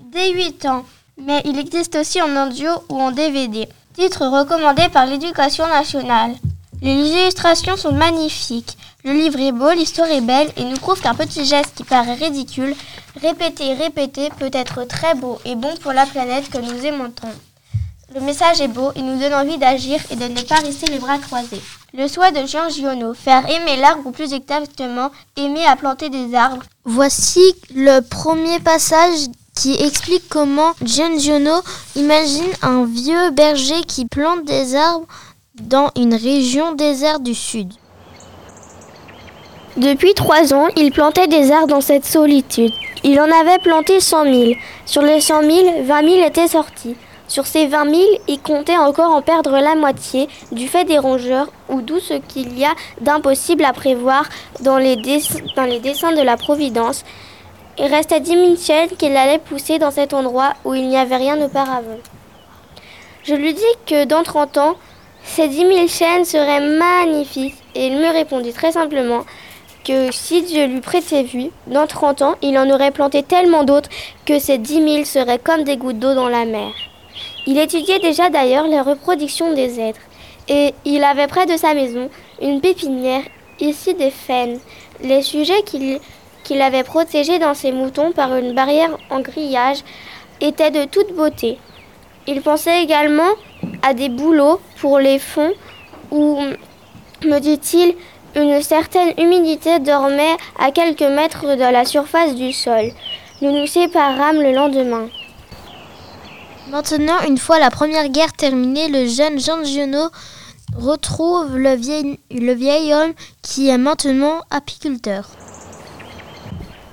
dès 0.00 0.32
8 0.32 0.66
ans, 0.66 0.84
mais 1.24 1.42
il 1.44 1.58
existe 1.58 1.96
aussi 1.96 2.20
en 2.20 2.46
audio 2.46 2.70
ou 2.88 3.00
en 3.00 3.10
DVD. 3.10 3.68
Titre 3.94 4.26
recommandé 4.26 4.88
par 4.88 5.06
l'éducation 5.06 5.66
nationale. 5.66 6.34
Les 6.80 6.94
illustrations 6.94 7.76
sont 7.76 7.92
magnifiques. 7.92 8.76
Le 9.04 9.12
livre 9.12 9.38
est 9.40 9.52
beau, 9.52 9.70
l'histoire 9.70 10.10
est 10.10 10.20
belle 10.20 10.50
et 10.56 10.64
nous 10.64 10.76
prouve 10.76 11.00
qu'un 11.00 11.14
petit 11.14 11.44
geste 11.44 11.74
qui 11.74 11.84
paraît 11.84 12.14
ridicule, 12.14 12.74
répété 13.20 13.66
et 13.66 13.74
répété, 13.74 14.30
peut 14.38 14.50
être 14.52 14.84
très 14.84 15.14
beau 15.14 15.38
et 15.44 15.54
bon 15.54 15.74
pour 15.82 15.92
la 15.92 16.06
planète 16.06 16.48
que 16.50 16.58
nous 16.58 16.84
aimons 16.84 17.10
tant. 17.10 17.28
Le 18.14 18.20
message 18.20 18.60
est 18.60 18.68
beau, 18.68 18.92
il 18.94 19.04
nous 19.04 19.18
donne 19.18 19.34
envie 19.34 19.58
d'agir 19.58 20.00
et 20.10 20.16
de 20.16 20.24
ne 20.24 20.42
pas 20.42 20.56
rester 20.56 20.86
les 20.86 20.98
bras 20.98 21.18
croisés. 21.18 21.62
Le 21.94 22.08
souhait 22.08 22.32
de 22.32 22.46
Jean 22.46 22.68
Giono, 22.68 23.14
faire 23.14 23.48
aimer 23.48 23.76
l'arbre 23.76 24.06
ou 24.06 24.10
plus 24.12 24.32
exactement 24.32 25.10
aimer 25.36 25.64
à 25.66 25.76
planter 25.76 26.10
des 26.10 26.34
arbres. 26.34 26.62
Voici 26.84 27.54
le 27.74 28.00
premier 28.00 28.60
passage 28.60 29.28
qui 29.54 29.74
explique 29.74 30.28
comment 30.28 30.72
Gian 30.84 31.18
Giono 31.18 31.60
imagine 31.96 32.52
un 32.62 32.84
vieux 32.84 33.30
berger 33.30 33.82
qui 33.86 34.06
plante 34.06 34.44
des 34.44 34.74
arbres 34.74 35.06
dans 35.60 35.90
une 35.96 36.14
région 36.14 36.72
déserte 36.72 37.22
du 37.22 37.34
sud. 37.34 37.72
Depuis 39.76 40.14
trois 40.14 40.52
ans, 40.52 40.68
il 40.76 40.92
plantait 40.92 41.28
des 41.28 41.50
arbres 41.50 41.68
dans 41.68 41.80
cette 41.80 42.04
solitude. 42.04 42.72
Il 43.04 43.18
en 43.20 43.30
avait 43.30 43.58
planté 43.58 44.00
100 44.00 44.24
000. 44.24 44.52
Sur 44.84 45.02
les 45.02 45.20
100 45.20 45.42
000, 45.42 45.82
20 45.84 46.08
000 46.10 46.26
étaient 46.26 46.48
sortis. 46.48 46.96
Sur 47.26 47.46
ces 47.46 47.66
20 47.66 47.90
000, 47.90 48.02
il 48.28 48.40
comptait 48.40 48.76
encore 48.76 49.10
en 49.10 49.22
perdre 49.22 49.52
la 49.52 49.74
moitié 49.74 50.28
du 50.50 50.68
fait 50.68 50.84
des 50.84 50.98
rongeurs 50.98 51.48
ou 51.70 51.80
d'où 51.80 51.98
ce 51.98 52.14
qu'il 52.14 52.58
y 52.58 52.64
a 52.66 52.74
d'impossible 53.00 53.64
à 53.64 53.72
prévoir 53.72 54.28
dans 54.60 54.76
les, 54.76 54.96
dans 55.56 55.64
les 55.64 55.80
dessins 55.80 56.12
de 56.12 56.20
la 56.20 56.36
Providence. 56.36 57.04
Il 57.78 57.86
restait 57.86 58.20
10 58.20 58.30
000 58.30 58.56
chênes 58.56 58.90
qu'il 58.98 59.16
allait 59.16 59.38
pousser 59.38 59.78
dans 59.78 59.90
cet 59.90 60.12
endroit 60.12 60.52
où 60.64 60.74
il 60.74 60.88
n'y 60.88 60.96
avait 60.96 61.16
rien 61.16 61.40
auparavant. 61.40 61.98
Je 63.24 63.34
lui 63.34 63.54
dis 63.54 63.62
que 63.86 64.04
dans 64.04 64.22
30 64.22 64.58
ans, 64.58 64.76
ces 65.24 65.48
10 65.48 65.56
000 65.56 65.88
chênes 65.88 66.24
seraient 66.24 66.60
magnifiques 66.60 67.56
et 67.74 67.86
il 67.86 67.96
me 67.96 68.12
répondit 68.12 68.52
très 68.52 68.72
simplement 68.72 69.24
que 69.84 70.12
si 70.12 70.42
Dieu 70.42 70.66
lui 70.66 70.80
prêtait 70.80 71.22
vue, 71.22 71.50
dans 71.66 71.86
30 71.86 72.22
ans, 72.22 72.34
il 72.42 72.58
en 72.58 72.68
aurait 72.68 72.90
planté 72.90 73.22
tellement 73.22 73.64
d'autres 73.64 73.88
que 74.26 74.38
ces 74.38 74.58
10 74.58 74.74
000 74.74 75.04
seraient 75.04 75.38
comme 75.38 75.64
des 75.64 75.76
gouttes 75.76 75.98
d'eau 75.98 76.14
dans 76.14 76.28
la 76.28 76.44
mer. 76.44 76.72
Il 77.46 77.58
étudiait 77.58 77.98
déjà 77.98 78.28
d'ailleurs 78.28 78.66
les 78.66 78.80
reproductions 78.80 79.54
des 79.54 79.80
êtres 79.80 80.00
et 80.48 80.74
il 80.84 81.02
avait 81.04 81.26
près 81.26 81.46
de 81.46 81.56
sa 81.56 81.72
maison 81.74 82.10
une 82.40 82.60
pépinière, 82.60 83.22
ici 83.60 83.94
des 83.94 84.10
faines, 84.10 84.60
les 85.02 85.22
sujets 85.22 85.62
qu'il 85.62 86.00
qu'il 86.44 86.60
avait 86.60 86.82
protégés 86.82 87.38
dans 87.38 87.54
ses 87.54 87.72
moutons 87.72 88.12
par 88.12 88.36
une 88.36 88.54
barrière 88.54 88.96
en 89.10 89.20
grillage 89.20 89.82
étaient 90.40 90.70
de 90.70 90.84
toute 90.84 91.14
beauté. 91.14 91.58
Il 92.26 92.42
pensait 92.42 92.82
également 92.82 93.30
à 93.82 93.94
des 93.94 94.08
bouleaux 94.08 94.60
pour 94.80 94.98
les 94.98 95.18
fonds 95.18 95.52
où, 96.10 96.38
me 97.24 97.38
dit-il, 97.38 97.94
une 98.34 98.62
certaine 98.62 99.12
humidité 99.18 99.78
dormait 99.78 100.36
à 100.58 100.70
quelques 100.70 101.02
mètres 101.02 101.56
de 101.56 101.72
la 101.72 101.84
surface 101.84 102.34
du 102.34 102.52
sol. 102.52 102.92
Nous 103.40 103.52
nous 103.52 103.66
séparâmes 103.66 104.40
le 104.40 104.52
lendemain. 104.52 105.08
Maintenant, 106.70 107.20
une 107.26 107.38
fois 107.38 107.58
la 107.58 107.70
première 107.70 108.08
guerre 108.08 108.32
terminée, 108.32 108.88
le 108.88 109.06
jeune 109.06 109.38
Jean 109.38 109.62
Giono 109.64 110.08
retrouve 110.78 111.58
le 111.58 111.74
vieil 111.74 112.94
homme 112.94 113.12
qui 113.42 113.68
est 113.68 113.78
maintenant 113.78 114.40
apiculteur. 114.50 115.28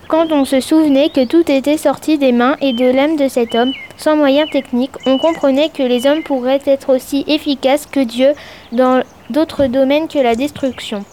Quand 0.09 0.31
on 0.31 0.43
se 0.43 0.59
souvenait 0.59 1.09
que 1.09 1.23
tout 1.23 1.51
était 1.51 1.77
sorti 1.77 2.17
des 2.17 2.31
mains 2.31 2.57
et 2.61 2.73
de 2.73 2.83
l'âme 2.83 3.15
de 3.15 3.27
cet 3.27 3.53
homme, 3.53 3.71
sans 3.95 4.15
moyens 4.15 4.49
techniques, 4.49 4.95
on 5.05 5.19
comprenait 5.19 5.69
que 5.69 5.83
les 5.83 6.07
hommes 6.07 6.23
pourraient 6.23 6.63
être 6.65 6.95
aussi 6.95 7.23
efficaces 7.27 7.85
que 7.85 7.99
Dieu 7.99 8.31
dans 8.71 9.03
d'autres 9.29 9.67
domaines 9.67 10.07
que 10.07 10.17
la 10.17 10.33
destruction. 10.33 11.05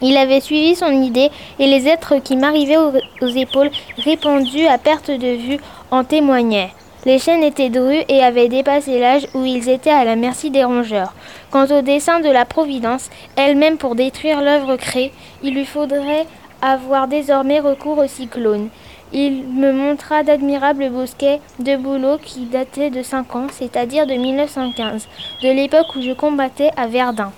Il 0.00 0.16
avait 0.16 0.38
suivi 0.38 0.76
son 0.76 0.92
idée 0.92 1.28
et 1.58 1.66
les 1.66 1.88
êtres 1.88 2.22
qui 2.22 2.36
m'arrivaient 2.36 2.76
aux, 2.76 3.26
épaules, 3.26 3.72
répandus 3.98 4.68
à 4.68 4.78
perte 4.78 5.10
de 5.10 5.34
vue, 5.34 5.58
en 5.90 6.04
témoignaient. 6.04 6.70
Les 7.06 7.18
chênes 7.18 7.42
étaient 7.42 7.68
drus 7.68 8.04
et 8.08 8.22
avaient 8.22 8.48
dépassé 8.48 9.00
l'âge 9.00 9.26
où 9.34 9.44
ils 9.44 9.68
étaient 9.68 9.90
à 9.90 10.04
la 10.04 10.14
merci 10.14 10.50
des 10.50 10.62
rongeurs. 10.62 11.14
Quant 11.50 11.66
au 11.66 11.82
dessein 11.82 12.20
de 12.20 12.30
la 12.30 12.44
Providence, 12.44 13.10
elle-même 13.34 13.76
pour 13.76 13.96
détruire 13.96 14.40
l'œuvre 14.40 14.76
créée, 14.76 15.12
il 15.42 15.54
lui 15.54 15.66
faudrait 15.66 16.26
avoir 16.72 17.08
désormais 17.08 17.60
recours 17.60 17.98
au 17.98 18.06
cyclone. 18.06 18.68
Il 19.12 19.44
me 19.44 19.72
montra 19.72 20.22
d'admirables 20.22 20.90
bosquets 20.90 21.40
de 21.58 21.76
bouleaux 21.76 22.18
qui 22.18 22.46
dataient 22.46 22.90
de 22.90 23.02
5 23.02 23.36
ans, 23.36 23.46
c'est-à-dire 23.50 24.06
de 24.06 24.14
1915, 24.14 25.06
de 25.42 25.48
l'époque 25.50 25.94
où 25.94 26.02
je 26.02 26.12
combattais 26.12 26.70
à 26.76 26.86
Verdun. 26.86 27.32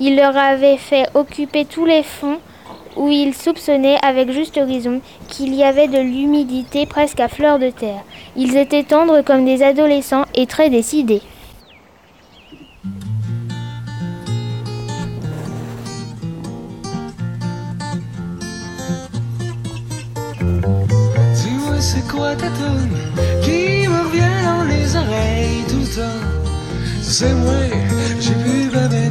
Il 0.00 0.16
leur 0.16 0.36
avait 0.36 0.76
fait 0.76 1.06
occuper 1.14 1.64
tous 1.64 1.84
les 1.84 2.02
fonds 2.02 2.38
où 2.96 3.08
ils 3.08 3.34
soupçonnaient 3.34 3.98
avec 4.02 4.30
juste 4.30 4.56
raison 4.56 5.00
qu'il 5.28 5.54
y 5.54 5.64
avait 5.64 5.88
de 5.88 5.98
l'humidité 5.98 6.86
presque 6.86 7.20
à 7.20 7.28
fleur 7.28 7.58
de 7.58 7.70
terre. 7.70 8.02
Ils 8.36 8.56
étaient 8.56 8.84
tendres 8.84 9.22
comme 9.22 9.44
des 9.44 9.62
adolescents 9.62 10.24
et 10.34 10.46
très 10.46 10.70
décidés. 10.70 11.22
Dis-moi 21.34 21.80
c'est 21.80 22.06
quoi 22.08 22.34
ta 22.34 22.46
tune 22.46 22.96
qui 23.42 23.86
me 23.88 24.00
revient 24.06 24.38
dans 24.44 24.64
les 24.64 24.96
oreilles 24.96 25.64
tout 25.68 25.80
le 25.80 25.96
temps. 25.96 26.24
C'est 27.02 27.34
moi, 27.34 27.52
j'ai 28.18 28.34
plus 28.34 28.68
pas 28.70 28.88
de 28.88 29.08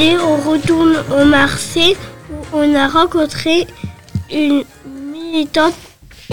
Et 0.00 0.16
on 0.16 0.36
retourne 0.50 0.96
au 1.14 1.26
Marseille 1.26 1.94
où 2.30 2.56
on 2.56 2.74
a 2.74 2.88
rencontré 2.88 3.66
une 4.32 4.64
militante 4.86 5.74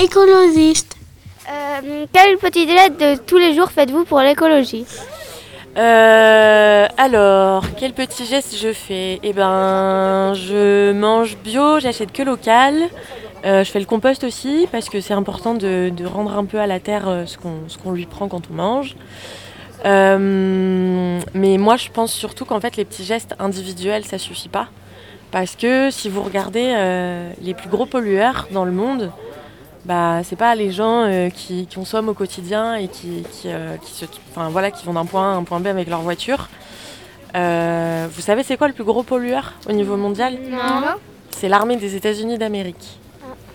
écologiste. 0.01 0.95
Euh, 1.49 2.06
quelle 2.13 2.38
petite 2.38 2.69
lettre 2.69 2.97
de 2.97 3.21
tous 3.21 3.38
les 3.38 3.53
jours 3.53 3.69
faites-vous 3.69 4.06
pour 4.06 4.21
l'écologie? 4.21 4.86
Euh, 5.77 6.88
alors, 6.97 7.65
quel 7.77 7.91
petit 7.91 8.25
geste 8.25 8.56
je 8.58 8.71
fais? 8.71 9.19
Eh 9.21 9.34
ben, 9.34 10.34
je 10.34 10.93
mange 10.93 11.36
bio, 11.43 11.82
j'achète 11.82 12.13
que 12.13 12.23
local. 12.23 12.73
Euh, 13.45 13.65
je 13.65 13.69
fais 13.69 13.80
le 13.80 13.86
compost 13.86 14.23
aussi 14.23 14.67
parce 14.71 14.88
que 14.88 15.01
c'est 15.01 15.13
important 15.13 15.56
de, 15.56 15.91
de 15.93 16.06
rendre 16.06 16.38
un 16.38 16.45
peu 16.45 16.60
à 16.62 16.67
la 16.67 16.80
terre 16.80 17.10
euh, 17.10 17.25
ce 17.25 17.38
qu'on 17.38 17.67
ce 17.67 17.77
qu'on 17.77 17.91
lui 17.91 18.06
prend 18.06 18.30
quand 18.30 18.43
on 18.49 18.53
mange. 18.53 18.95
Euh, 19.85 21.19
mais 21.33 21.57
moi, 21.57 21.77
je 21.77 21.89
pense 21.89 22.11
surtout 22.11 22.45
qu'en 22.45 22.59
fait, 22.59 22.75
les 22.77 22.85
petits 22.85 23.03
gestes 23.03 23.35
individuels, 23.39 24.05
ça 24.05 24.17
suffit 24.17 24.49
pas. 24.49 24.67
Parce 25.31 25.55
que 25.55 25.91
si 25.91 26.09
vous 26.09 26.23
regardez 26.23 26.73
euh, 26.75 27.31
les 27.41 27.53
plus 27.53 27.69
gros 27.69 27.85
pollueurs 27.85 28.47
dans 28.51 28.65
le 28.65 28.71
monde, 28.71 29.11
bah, 29.85 30.21
c'est 30.23 30.35
pas 30.35 30.55
les 30.55 30.71
gens 30.71 31.03
euh, 31.03 31.29
qui, 31.29 31.67
qui 31.67 31.75
consomment 31.75 32.09
au 32.09 32.13
quotidien 32.13 32.75
et 32.75 32.87
qui, 32.87 33.23
qui, 33.31 33.49
qui 33.83 33.93
se, 33.93 34.05
voilà, 34.49 34.71
qui 34.71 34.85
vont 34.85 34.93
d'un 34.93 35.05
point 35.05 35.31
A 35.31 35.35
à 35.35 35.37
un 35.37 35.43
point 35.43 35.59
B 35.59 35.67
avec 35.67 35.89
leur 35.89 36.01
voiture. 36.01 36.49
Vous 37.33 38.21
savez, 38.21 38.41
c'est 38.43 38.57
quoi 38.57 38.67
le 38.67 38.73
plus 38.73 38.83
gros 38.83 39.03
pollueur 39.03 39.53
au 39.69 39.71
niveau 39.71 39.95
mondial? 39.95 40.39
C'est 41.29 41.49
l'armée 41.49 41.75
des 41.75 41.95
États-Unis 41.95 42.39
d'Amérique. 42.39 42.97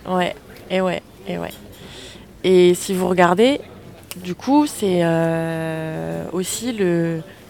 Ouais, 0.09 0.37
et 0.71 0.81
ouais, 0.81 1.03
et 1.27 1.37
ouais. 1.37 1.51
Et 2.45 2.75
si 2.75 2.95
vous 2.95 3.09
regardez, 3.09 3.61
du 4.17 4.35
coup, 4.35 4.67
c'est 4.67 5.01
euh, 5.03 6.25
aussi 6.33 6.77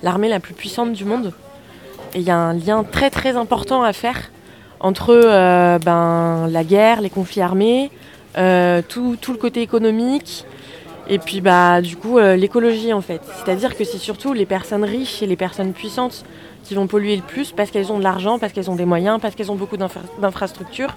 l'armée 0.03 0.29
la 0.29 0.41
plus 0.41 0.55
puissante 0.55 0.93
du 0.93 1.05
monde. 1.05 1.33
Et 2.15 2.19
il 2.19 2.25
y 2.25 2.31
a 2.31 2.37
un 2.37 2.53
lien 2.53 2.85
très 2.85 3.11
très 3.11 3.37
important 3.37 3.83
à 3.83 3.93
faire 3.93 4.31
entre 4.81 5.11
euh, 5.11 5.79
ben, 5.79 6.49
la 6.51 6.65
guerre, 6.65 7.01
les 7.01 7.11
conflits 7.11 7.41
armés, 7.41 7.91
euh, 8.37 8.83
tout, 8.87 9.17
tout 9.21 9.33
le 9.33 9.39
côté 9.39 9.63
économique, 9.63 10.45
et 11.09 11.19
puis 11.19 11.41
bah, 11.41 11.81
du 11.81 11.97
coup 11.97 12.19
l'écologie 12.19 12.93
en 12.93 13.01
fait. 13.01 13.21
C'est-à-dire 13.45 13.77
que 13.77 13.85
c'est 13.85 13.99
surtout 13.99 14.33
les 14.33 14.47
personnes 14.47 14.85
riches 14.85 15.23
et 15.23 15.27
les 15.27 15.37
personnes 15.37 15.73
puissantes 15.73 16.25
qui 16.65 16.75
vont 16.75 16.87
polluer 16.87 17.17
le 17.17 17.23
plus 17.23 17.53
parce 17.53 17.71
qu'elles 17.71 17.91
ont 17.93 17.99
de 17.99 18.05
l'argent, 18.05 18.39
parce 18.39 18.53
qu'elles 18.53 18.71
ont 18.71 18.77
des 18.77 18.85
moyens, 18.85 19.21
parce 19.21 19.35
qu'elles 19.35 19.51
ont 19.51 19.57
beaucoup 19.57 19.77
d'infra- 19.77 20.01
d'infrastructures. 20.21 20.97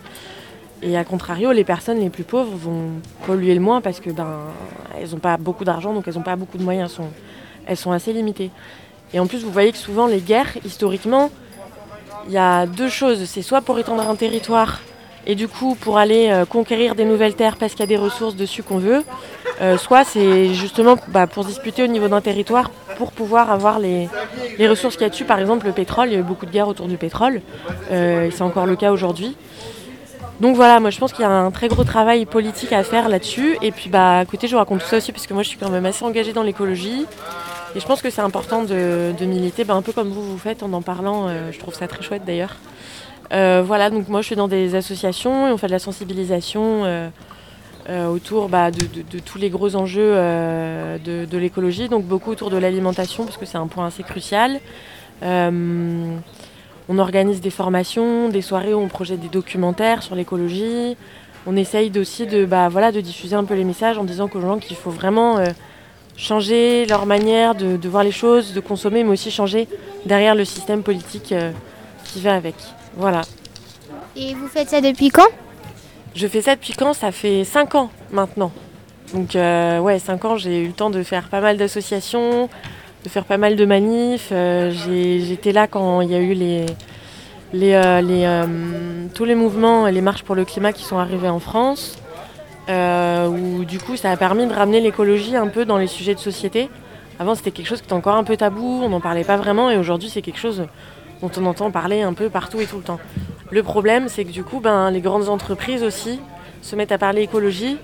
Et 0.82 0.98
à 0.98 1.04
contrario, 1.04 1.52
les 1.52 1.64
personnes 1.64 2.00
les 2.00 2.10
plus 2.10 2.24
pauvres 2.24 2.56
vont 2.56 2.90
polluer 3.26 3.54
le 3.54 3.62
moins 3.62 3.82
parce 3.82 4.00
que 4.00 4.10
ben 4.10 4.40
elles 5.00 5.10
n'ont 5.10 5.20
pas 5.20 5.38
beaucoup 5.38 5.64
d'argent, 5.64 5.94
donc 5.94 6.08
elles 6.08 6.16
n'ont 6.16 6.22
pas 6.22 6.36
beaucoup 6.36 6.58
de 6.58 6.64
moyens, 6.64 7.00
elles 7.66 7.78
sont 7.78 7.92
assez 7.92 8.14
limitées. 8.14 8.52
Et 9.14 9.20
en 9.20 9.28
plus, 9.28 9.44
vous 9.44 9.52
voyez 9.52 9.72
que 9.72 9.78
souvent, 9.78 10.08
les 10.08 10.20
guerres, 10.20 10.58
historiquement, 10.66 11.32
il 12.28 12.34
y 12.34 12.38
a 12.38 12.66
deux 12.66 12.90
choses. 12.90 13.26
C'est 13.26 13.42
soit 13.42 13.62
pour 13.62 13.80
étendre 13.80 14.08
un 14.10 14.16
territoire 14.16 14.82
et 15.28 15.36
du 15.36 15.48
coup 15.48 15.76
pour 15.76 15.98
aller 15.98 16.30
euh, 16.30 16.46
conquérir 16.46 16.94
des 16.96 17.06
nouvelles 17.06 17.36
terres 17.36 17.58
parce 17.58 17.72
qu'il 17.72 17.80
y 17.80 17.84
a 17.84 17.88
des 17.88 17.98
ressources 17.98 18.36
dessus 18.36 18.62
qu'on 18.62 18.78
veut, 18.78 19.04
euh, 19.62 19.78
soit 19.78 20.04
c'est 20.04 20.54
justement 20.54 20.98
bah, 21.08 21.28
pour 21.28 21.46
disputer 21.46 21.84
au 21.84 21.88
niveau 21.88 22.08
d'un 22.08 22.22
territoire 22.22 22.70
pour 22.98 23.12
pouvoir 23.12 23.52
avoir 23.52 23.80
les, 23.80 24.08
les 24.58 24.68
ressources 24.68 24.96
qu'il 24.96 25.04
y 25.04 25.08
a 25.08 25.10
dessus. 25.10 25.26
Par 25.26 25.40
exemple, 25.40 25.66
le 25.66 25.72
pétrole, 25.72 26.10
il 26.10 26.14
y 26.14 26.16
a 26.16 26.20
eu 26.20 26.24
beaucoup 26.24 26.46
de 26.46 26.52
guerres 26.52 26.68
autour 26.68 26.88
du 26.88 26.98
pétrole, 26.98 27.42
euh, 27.92 28.28
et 28.28 28.32
c'est 28.32 28.44
encore 28.44 28.66
le 28.66 28.76
cas 28.76 28.92
aujourd'hui. 28.92 29.36
Donc 30.42 30.56
voilà, 30.56 30.80
moi 30.80 30.90
je 30.90 31.00
pense 31.00 31.14
qu'il 31.14 31.22
y 31.22 31.26
a 31.26 31.32
un 31.32 31.50
très 31.52 31.70
gros 31.70 31.84
travail 31.84 32.26
politique 32.26 32.74
à 32.74 32.84
faire 32.84 33.08
là-dessus. 33.08 33.58
Et 33.62 33.72
puis 33.72 33.90
bah 33.90 34.24
côté, 34.30 34.48
je 34.48 34.54
vous 34.54 34.58
raconte 34.58 34.82
tout 34.82 34.88
ça 34.88 34.98
aussi 34.98 35.12
parce 35.12 35.28
que 35.28 35.34
moi 35.34 35.44
je 35.44 35.50
suis 35.50 35.58
quand 35.58 35.70
même 35.70 35.86
assez 35.86 36.04
engagée 36.04 36.34
dans 36.34 36.44
l'écologie. 36.44 37.06
Et 37.76 37.80
je 37.80 37.86
pense 37.86 38.02
que 38.02 38.10
c'est 38.10 38.22
important 38.22 38.64
de, 38.64 39.26
militer, 39.26 39.66
bah, 39.66 39.74
un 39.74 39.82
peu 39.82 39.92
comme 39.92 40.10
vous 40.10 40.24
vous 40.24 40.38
faites 40.38 40.64
en 40.64 40.72
en 40.72 40.82
parlant. 40.82 41.28
euh, 41.28 41.52
je 41.52 41.60
trouve 41.60 41.74
ça 41.74 41.88
très 41.88 42.02
chouette 42.04 42.24
d'ailleurs. 42.26 42.56
Euh, 43.34 43.64
voilà, 43.66 43.90
donc 43.90 44.08
moi 44.08 44.22
je 44.22 44.28
suis 44.28 44.36
dans 44.36 44.48
des 44.48 44.76
associations 44.76 45.48
et 45.48 45.52
on 45.52 45.58
fait 45.58 45.68
de 45.68 45.72
la 45.72 45.80
sensibilisation 45.80 46.84
euh, 46.86 47.10
autour 48.08 48.50
bah, 48.50 48.72
de, 48.72 49.20
tous 49.20 49.38
les 49.38 49.50
gros 49.50 49.76
enjeux 49.76 50.12
de 50.12 51.38
l'écologie, 51.38 51.90
donc 51.90 52.06
beaucoup 52.06 52.32
autour 52.32 52.50
de 52.50 52.58
l'alimentation 52.58 53.26
parce 53.26 53.38
que 53.38 53.46
c'est 53.46 53.58
un 53.58 53.68
point 53.68 53.88
assez 53.88 54.04
crucial. 54.04 54.60
On 56.88 57.00
organise 57.00 57.42
des 57.42 57.50
formations, 57.50 58.30
des 58.30 58.42
soirées 58.42 58.74
où 58.74 58.80
on 58.80 58.88
projette 58.88 59.20
des 59.20 59.28
documentaires 59.28 60.04
sur 60.04 60.16
l'écologie. 60.16 60.96
On 61.48 61.56
essaye 61.56 61.92
aussi 61.98 62.28
de, 62.28 62.46
bah, 62.46 62.70
voilà, 62.70 62.92
de 62.92 63.02
diffuser 63.02 63.36
un 63.36 63.44
peu 63.44 63.56
les 63.56 63.64
messages 63.64 63.98
en 63.98 64.04
disant 64.04 64.30
aux 64.34 64.42
gens 64.42 64.58
qu'il 64.58 64.76
faut 64.76 64.92
vraiment 64.92 65.38
euh, 65.38 65.48
changer 66.18 66.86
leur 66.86 67.06
manière 67.06 67.56
de, 67.56 67.78
de 67.78 67.90
voir 67.90 68.04
les 68.04 68.12
choses, 68.12 68.54
de 68.54 68.60
consommer, 68.60 69.04
mais 69.04 69.12
aussi 69.12 69.32
changer 69.32 69.68
derrière 70.06 70.36
le 70.36 70.46
système 70.46 70.84
politique 70.84 71.32
euh, 71.32 71.52
qui 72.04 72.22
va 72.22 72.36
avec. 72.36 72.56
Voilà. 72.98 73.22
Et 74.16 74.34
vous 74.34 74.48
faites 74.48 74.70
ça 74.70 74.82
depuis 74.82 75.10
quand? 75.10 75.28
Je 76.16 76.28
fais 76.28 76.42
ça 76.42 76.56
depuis 76.56 76.74
quand? 76.74 76.94
Ça 76.94 77.12
fait 77.12 77.44
5 77.44 77.76
ans 77.76 77.90
maintenant. 78.12 78.52
Donc 79.14 79.36
euh, 79.36 79.80
ouais, 79.80 80.00
5 80.00 80.26
ans, 80.26 80.38
j'ai 80.38 80.62
eu 80.64 80.68
le 80.68 80.74
temps 80.74 80.90
de 80.90 81.04
faire 81.04 81.30
pas 81.30 81.42
mal 81.42 81.58
d'associations, 81.58 82.50
de 83.06 83.10
faire 83.10 83.26
pas 83.26 83.38
mal 83.38 83.56
de 83.56 83.66
manifs. 83.66 84.30
Euh, 84.32 84.72
J'étais 84.72 85.52
là 85.52 85.68
quand 85.68 86.02
il 86.02 86.12
y 86.12 86.16
a 86.16 86.20
eu 86.20 86.34
les, 86.34 86.66
euh, 87.54 88.02
euh, 88.02 88.46
tous 89.14 89.26
les 89.26 89.36
mouvements 89.36 89.88
et 89.88 89.92
les 89.92 90.02
marches 90.02 90.24
pour 90.24 90.34
le 90.34 90.44
climat 90.44 90.74
qui 90.74 90.84
sont 90.84 90.98
arrivés 90.98 91.30
en 91.30 91.40
France. 91.40 91.98
où 92.68 93.64
du 93.64 93.80
coup 93.80 93.96
ça 93.96 94.10
a 94.12 94.18
permis 94.18 94.48
de 94.48 94.54
ramener 94.54 94.82
l'écologie 94.82 95.36
un 95.36 95.48
peu 95.48 95.66
dans 95.66 95.78
les 95.78 95.88
sujets 95.88 96.16
de 96.16 96.20
société. 96.20 96.70
Avant 97.20 97.36
c'était 97.36 97.52
quelque 97.52 97.68
chose 97.68 97.80
qui 97.80 97.86
était 97.86 97.94
encore 97.94 98.16
un 98.16 98.24
peu 98.24 98.36
tabou, 98.38 98.82
on 98.84 98.90
n'en 98.90 99.02
parlait 99.02 99.24
pas 99.24 99.38
vraiment 99.38 99.70
et 99.70 99.78
aujourd'hui 99.78 100.10
c'est 100.10 100.24
quelque 100.24 100.40
chose 100.40 100.66
dont 101.22 101.32
on 101.38 101.46
entend 101.46 101.70
parler 101.70 102.02
un 102.02 102.14
peu 102.14 102.30
partout 102.30 102.60
et 102.60 102.66
tout 102.66 102.78
le 102.78 102.84
temps. 102.84 103.00
Le 103.52 103.62
problème 103.62 104.10
c'est 104.10 104.26
que 104.26 104.32
du 104.32 104.44
coup 104.44 104.60
ben, 104.60 104.90
les 104.90 105.02
grandes 105.02 105.30
entreprises 105.30 105.84
aussi 105.84 106.20
se 106.64 106.76
mettent 106.76 106.92
à 106.92 106.98
parler 106.98 107.22
écologie 107.22 107.78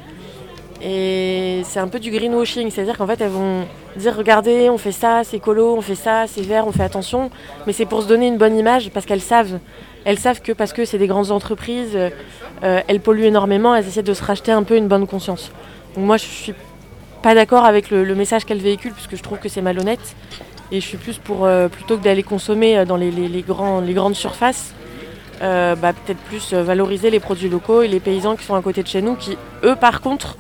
et 0.84 1.62
c'est 1.64 1.80
un 1.80 1.88
peu 1.88 2.00
du 2.00 2.10
greenwashing, 2.10 2.72
c'est-à-dire 2.72 2.98
qu'en 2.98 3.06
fait 3.06 3.22
elles 3.22 3.30
vont 3.30 3.66
dire 3.98 4.16
regardez 4.16 4.70
on 4.70 4.80
fait 4.80 4.92
ça, 4.92 5.22
c'est 5.24 5.38
écolo, 5.38 5.76
on 5.78 5.82
fait 5.82 5.96
ça, 5.96 6.26
c'est 6.28 6.42
vert, 6.42 6.66
on 6.66 6.72
fait 6.72 6.84
attention, 6.84 7.30
mais 7.68 7.74
c'est 7.74 7.86
pour 7.86 8.02
se 8.02 8.08
donner 8.08 8.28
une 8.28 8.38
bonne 8.38 8.58
image 8.58 8.90
parce 8.90 9.06
qu'elles 9.06 9.22
savent, 9.22 9.60
elles 10.06 10.18
savent 10.18 10.42
que 10.42 10.52
parce 10.52 10.74
que 10.74 10.84
c'est 10.84 10.98
des 10.98 11.08
grandes 11.08 11.30
entreprises, 11.30 11.96
euh, 12.64 12.82
elles 12.88 13.00
polluent 13.00 13.26
énormément, 13.26 13.76
elles 13.76 13.88
essaient 13.88 14.02
de 14.02 14.14
se 14.14 14.24
racheter 14.24 14.52
un 14.52 14.64
peu 14.64 14.76
une 14.76 14.88
bonne 14.88 15.06
conscience. 15.06 15.52
Donc 15.96 16.06
moi 16.06 16.18
je 16.18 16.26
suis 16.26 16.54
pas 17.22 17.36
d'accord 17.36 17.66
avec 17.66 17.92
le, 17.92 18.16
message 18.16 18.46
qu'elles 18.46 18.58
véhiculent 18.58 18.94
puisque 18.94 19.16
je 19.16 19.22
trouve 19.22 19.38
que 19.38 19.50
c'est 19.50 19.62
malhonnête 19.62 20.16
et 20.72 20.82
je 20.82 20.86
suis 20.86 20.98
plus 20.98 21.20
pour 21.20 21.46
euh, 21.46 21.68
plutôt 21.68 21.98
que 21.98 22.04
d'aller 22.04 22.24
consommer 22.24 22.80
euh, 22.80 22.86
dans 22.86 22.98
les, 22.98 23.44
grandes 23.48 24.16
surfaces. 24.16 24.74
bah, 25.42 25.76
peut-être 25.94 26.22
plus 26.22 26.54
valoriser 26.54 27.12
les 27.12 27.20
produits 27.20 27.50
locaux 27.50 27.84
et 27.84 27.88
les 27.88 28.00
paysans 28.00 28.36
qui 28.36 28.46
sont 28.46 28.56
à 28.56 28.62
côté 28.64 28.82
de 28.82 28.88
chez 28.88 29.04
nous, 29.04 29.16
qui 29.16 29.38
eux 29.64 29.76
par 29.76 30.02
contre 30.02 30.38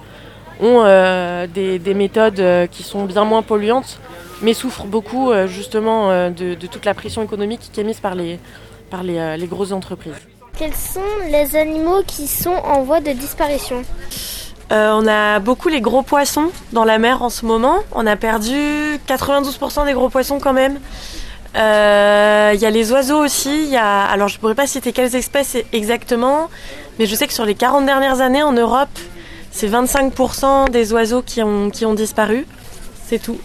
ont 0.62 0.84
euh, 0.86 1.48
des, 1.48 1.80
des 1.80 1.94
méthodes 1.94 2.40
euh, 2.40 2.68
qui 2.68 2.84
sont 2.84 3.06
bien 3.06 3.26
moins 3.26 3.42
polluantes, 3.42 4.00
mais 4.42 4.54
souffrent 4.54 4.86
beaucoup 4.86 5.32
euh, 5.32 5.48
justement 5.48 6.10
euh, 6.12 6.30
de, 6.30 6.54
de 6.56 6.68
toute 6.68 6.86
la 6.86 6.94
pression 6.94 7.24
économique 7.24 7.62
qui 7.72 7.80
est 7.82 7.84
mise 7.84 8.00
par 8.00 8.16
les, 8.16 8.40
par 8.90 9.04
les, 9.04 9.18
euh, 9.18 9.38
les 9.38 9.48
grosses 9.48 9.72
entreprises. 9.72 10.14
Quels 10.58 10.76
sont 10.76 11.00
les 11.32 11.56
animaux 11.56 12.04
qui 12.06 12.28
sont 12.28 12.50
en 12.52 12.84
voie 12.84 13.00
de 13.02 13.12
disparition 13.12 13.84
Euh, 14.72 14.92
on 14.94 15.06
a 15.06 15.40
beaucoup 15.40 15.68
les 15.70 15.82
gros 15.82 16.02
poissons 16.02 16.50
dans 16.72 16.86
la 16.86 16.98
mer 16.98 17.22
en 17.24 17.30
ce 17.30 17.46
moment. 17.46 17.80
On 17.92 18.06
a 18.08 18.16
perdu 18.16 18.56
92% 19.08 19.86
des 19.86 19.94
gros 19.94 20.08
poissons 20.10 20.40
quand 20.40 20.54
même. 20.54 20.80
Euh, 21.58 22.52
Il 22.54 22.62
y 22.62 22.66
a 22.66 22.70
les 22.70 22.92
oiseaux 22.94 23.22
aussi. 23.24 23.64
Il 23.64 23.70
y 23.70 23.76
a... 23.78 24.04
Alors 24.06 24.30
je 24.30 24.40
pourrais 24.40 24.56
pas 24.56 24.68
citer 24.68 24.94
quelles 24.94 25.16
espèces 25.16 25.58
exactement, 25.74 26.50
mais 26.98 27.06
je 27.06 27.16
sais 27.16 27.28
que 27.28 27.34
sur 27.34 27.46
les 27.46 27.56
40 27.56 27.86
dernières 27.86 28.22
années 28.22 28.44
en 28.44 28.54
Europe, 28.54 28.96
c'est 29.52 29.68
25% 29.70 30.70
des 30.70 30.94
oiseaux 30.94 31.22
qui 31.22 31.42
ont, 31.44 31.70
qui 31.70 31.86
ont 31.86 31.94
disparu. 31.94 32.46
C'est 33.08 33.20
tout. 33.22 33.40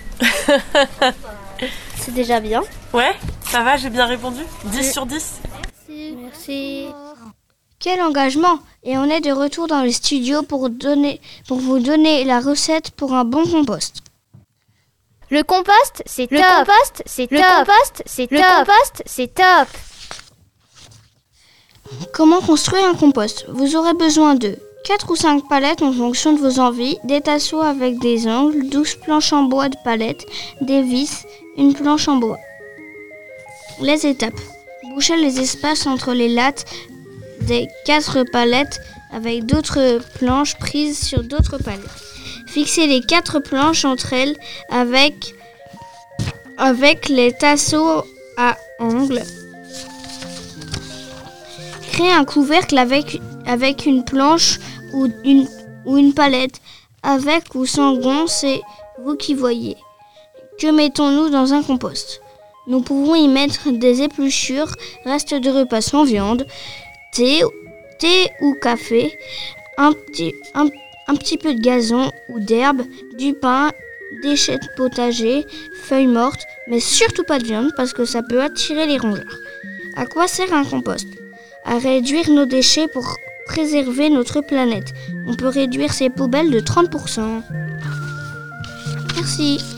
C'est 1.99 2.15
déjà 2.15 2.41
bien. 2.41 2.63
Ouais, 2.93 3.13
ça 3.51 3.63
va, 3.63 3.77
j'ai 3.77 3.91
bien 3.91 4.07
répondu 4.07 4.41
10 4.67 4.93
sur 4.93 5.07
10 5.07 5.41
Merci. 6.19 6.87
Quel 7.79 8.01
engagement 8.01 8.59
Et 8.85 8.97
on 8.97 9.05
est 9.05 9.21
de 9.21 9.33
retour 9.33 9.67
dans 9.67 9.83
le 9.83 9.91
studio 9.91 10.43
pour, 10.43 10.71
donner, 10.71 11.21
pour 11.49 11.59
vous 11.59 11.79
donner 11.79 12.25
la 12.25 12.41
recette 12.41 12.91
pour 12.93 13.13
un 13.15 13.25
bon 13.25 13.45
compost. 13.45 13.99
Le 15.31 15.43
compost, 15.43 16.03
c'est 16.07 16.31
Le 16.31 16.39
top. 16.39 16.47
compost, 16.59 17.03
c'est 17.07 17.31
Le 17.31 17.39
top. 17.39 17.47
compost, 17.59 18.03
c'est 18.07 18.31
Le 18.31 18.39
top. 18.39 18.47
compost, 18.59 19.03
c'est 19.07 19.35
top. 19.35 19.69
Comment 22.15 22.41
construire 22.41 22.85
un 22.87 22.95
compost? 22.95 23.47
Vous 23.49 23.75
aurez 23.77 23.95
besoin 23.95 24.35
de 24.37 24.59
4 24.87 25.11
ou 25.11 25.17
5 25.17 25.49
palettes 25.49 25.83
en 25.83 25.93
fonction 25.93 26.33
de 26.33 26.39
vos 26.39 26.61
envies, 26.61 26.97
des 27.03 27.21
tasseaux 27.21 27.61
avec 27.61 27.99
des 27.99 28.29
angles, 28.29 28.69
12 28.69 28.95
planches 29.03 29.33
en 29.33 29.43
bois 29.43 29.69
de 29.69 29.77
palettes, 29.83 30.25
des 30.61 30.81
vis, 30.81 31.25
une 31.57 31.75
planche 31.75 32.07
en 32.07 32.17
bois. 32.17 32.39
Les 33.81 34.07
étapes. 34.07 34.39
Boucher 34.95 35.17
les 35.17 35.41
espaces 35.41 35.89
entre 35.89 36.13
les 36.13 36.29
lattes 36.29 36.67
des 37.41 37.67
4 37.85 38.27
palettes 38.31 38.81
avec 39.13 39.45
d'autres 39.45 40.01
planches 40.21 40.57
prises 40.57 41.05
sur 41.05 41.25
d'autres 41.25 41.59
palettes. 41.59 41.81
Fixer 42.47 42.87
les 42.87 43.01
4 43.01 43.41
planches 43.41 43.85
entre 43.85 44.13
elles 44.13 44.37
avec, 44.71 45.35
avec 46.59 47.09
les 47.09 47.33
tasseaux 47.33 48.05
à 48.37 48.57
angles. 48.79 49.25
Créer 51.91 52.13
un 52.13 52.25
couvercle 52.25 52.79
avec, 52.79 53.21
avec 53.47 53.85
une 53.85 54.05
planche 54.05 54.61
ou 54.93 55.09
une, 55.25 55.47
ou 55.85 55.97
une 55.99 56.15
palette, 56.15 56.61
avec 57.03 57.55
ou 57.55 57.67
sans 57.67 57.97
gond, 57.97 58.27
c'est 58.27 58.61
vous 59.05 59.17
qui 59.17 59.35
voyez. 59.35 59.77
Que 60.59 60.69
mettons-nous 60.69 61.29
dans 61.29 61.53
un 61.53 61.63
compost? 61.63 62.21
Nous 62.67 62.81
pouvons 62.81 63.15
y 63.15 63.29
mettre 63.29 63.71
des 63.71 64.03
épluchures, 64.03 64.73
restes 65.05 65.35
de 65.35 65.51
repas 65.51 65.83
sans 65.83 66.05
viande, 66.05 66.47
thé, 67.13 67.43
thé 67.99 68.31
ou 68.41 68.55
café, 68.55 69.17
un 69.79 69.93
petit, 69.93 70.35
un, 70.55 70.69
un 71.07 71.15
petit 71.15 71.39
peu 71.39 71.55
de 71.55 71.61
gazon 71.61 72.11
ou 72.31 72.41
d'herbe, 72.41 72.83
du 73.19 73.35
pain, 73.35 73.71
déchets 74.23 74.59
de 74.59 74.67
potager, 74.77 75.47
feuilles 75.83 76.07
mortes, 76.07 76.45
mais 76.69 76.81
surtout 76.81 77.25
pas 77.25 77.39
de 77.39 77.45
viande 77.45 77.71
parce 77.77 77.93
que 77.93 78.05
ça 78.05 78.23
peut 78.23 78.43
attirer 78.43 78.87
les 78.87 78.99
rongeurs. 78.99 79.39
À 79.97 80.07
quoi 80.07 80.27
sert 80.27 80.53
un 80.53 80.65
compost? 80.65 81.07
À 81.65 81.79
réduire 81.79 82.31
nos 82.31 82.47
déchets 82.47 82.89
pour 82.89 83.17
préserver 83.47 84.11
notre 84.11 84.41
planète. 84.41 84.93
On 85.27 85.35
peut 85.35 85.49
réduire 85.49 85.93
ses 85.93 86.11
poubelles 86.11 86.51
de 86.51 86.61
30%. 86.61 87.43
Merci. 89.17 89.76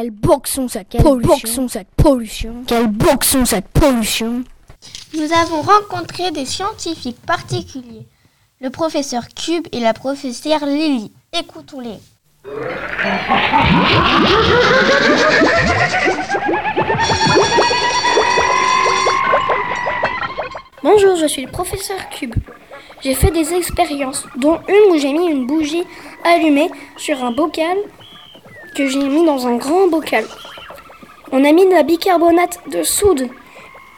Quel 0.00 0.12
boxon 0.12 0.66
cette 0.66 0.86
Quel 0.88 1.02
pollution 1.02 1.28
boxon, 1.34 1.68
cette 1.68 1.90
pollution 1.94 2.54
Quel 2.66 2.86
boxon 2.86 3.44
cette 3.44 3.68
pollution 3.68 4.44
Nous 5.12 5.30
avons 5.30 5.60
rencontré 5.60 6.30
des 6.30 6.46
scientifiques 6.46 7.20
particuliers, 7.26 8.06
le 8.62 8.70
professeur 8.70 9.28
Cube 9.28 9.66
et 9.72 9.80
la 9.80 9.92
professeure 9.92 10.64
Lily. 10.64 11.12
Écoutons-les. 11.38 11.98
Bonjour, 20.82 21.16
je 21.16 21.26
suis 21.26 21.44
le 21.44 21.50
professeur 21.50 22.08
Cube. 22.08 22.36
J'ai 23.02 23.14
fait 23.14 23.30
des 23.30 23.52
expériences, 23.52 24.26
dont 24.36 24.60
une 24.66 24.92
où 24.94 24.98
j'ai 24.98 25.12
mis 25.12 25.26
une 25.26 25.46
bougie 25.46 25.84
allumée 26.24 26.70
sur 26.96 27.22
un 27.22 27.32
bocal 27.32 27.76
que 28.74 28.86
j'ai 28.86 28.98
mis 28.98 29.24
dans 29.24 29.46
un 29.46 29.56
grand 29.56 29.88
bocal. 29.88 30.24
On 31.32 31.44
a 31.44 31.52
mis 31.52 31.66
de 31.66 31.72
la 31.72 31.82
bicarbonate 31.82 32.58
de 32.70 32.82
soude 32.82 33.28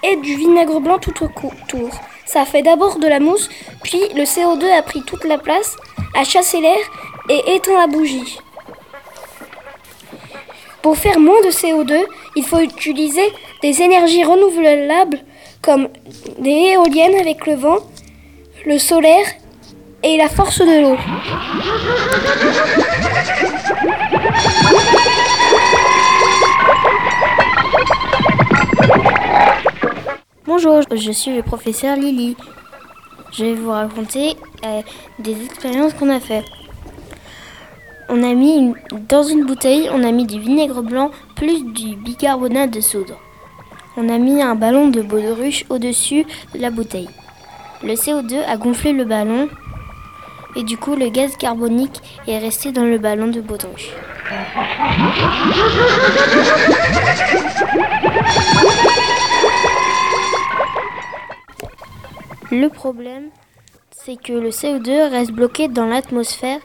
et 0.02 0.16
du 0.16 0.35
vinaigre 0.37 0.80
blanc 0.80 0.98
tout 0.98 1.24
autour. 1.24 1.90
Ça 2.26 2.44
fait 2.44 2.62
d'abord 2.62 2.98
de 2.98 3.06
la 3.06 3.20
mousse, 3.20 3.48
puis 3.82 4.00
le 4.14 4.22
CO2 4.22 4.70
a 4.70 4.82
pris 4.82 5.02
toute 5.02 5.24
la 5.24 5.38
place, 5.38 5.76
a 6.14 6.24
chassé 6.24 6.61
l'air 6.61 6.78
et 7.28 7.54
éteint 7.54 7.78
la 7.78 7.87
bougie. 7.87 8.38
Pour 10.82 10.96
faire 10.96 11.20
moins 11.20 11.40
de 11.42 11.50
CO2, 11.50 12.04
il 12.37 12.44
faut 12.44 12.61
utiliser 12.61 13.32
des 13.62 13.82
énergies 13.82 14.24
renouvelables 14.24 15.18
comme 15.62 15.88
des 16.38 16.72
éoliennes 16.72 17.14
avec 17.20 17.46
le 17.46 17.54
vent, 17.54 17.78
le 18.66 18.78
solaire 18.78 19.26
et 20.02 20.16
la 20.16 20.28
force 20.28 20.58
de 20.58 20.80
l'eau. 20.82 20.96
Bonjour, 30.46 30.82
je 30.94 31.12
suis 31.12 31.34
le 31.34 31.42
professeur 31.42 31.96
Lily. 31.96 32.36
Je 33.32 33.44
vais 33.44 33.54
vous 33.54 33.70
raconter 33.70 34.36
euh, 34.64 34.82
des 35.18 35.44
expériences 35.44 35.94
qu'on 35.94 36.10
a 36.10 36.20
fait. 36.20 36.44
On 38.08 38.22
a 38.22 38.34
mis 38.34 38.74
dans 39.08 39.22
une 39.22 39.46
bouteille, 39.46 39.88
on 39.92 40.04
a 40.04 40.12
mis 40.12 40.26
du 40.26 40.38
vinaigre 40.38 40.82
blanc 40.82 41.10
plus 41.34 41.64
du 41.64 41.96
bicarbonate 41.96 42.70
de 42.70 42.80
soude. 42.80 43.14
On 43.96 44.08
a 44.08 44.18
mis 44.18 44.42
un 44.42 44.54
ballon 44.54 44.88
de 44.88 45.00
baudruche 45.00 45.64
au-dessus 45.70 46.26
de 46.54 46.60
la 46.60 46.70
bouteille. 46.70 47.08
Le 47.82 47.94
CO2 47.94 48.44
a 48.46 48.56
gonflé 48.56 48.92
le 48.92 49.04
ballon 49.04 49.48
et 50.56 50.62
du 50.62 50.76
coup 50.76 50.94
le 50.94 51.08
gaz 51.08 51.36
carbonique 51.36 52.00
est 52.26 52.38
resté 52.38 52.72
dans 52.72 52.84
le 52.84 52.98
ballon 52.98 53.28
de 53.28 53.40
baudruche. 53.40 53.90
Le 62.50 62.68
problème, 62.68 63.30
c'est 63.90 64.16
que 64.16 64.32
le 64.32 64.50
CO2 64.50 65.10
reste 65.10 65.32
bloqué 65.32 65.68
dans 65.68 65.86
l'atmosphère. 65.86 66.60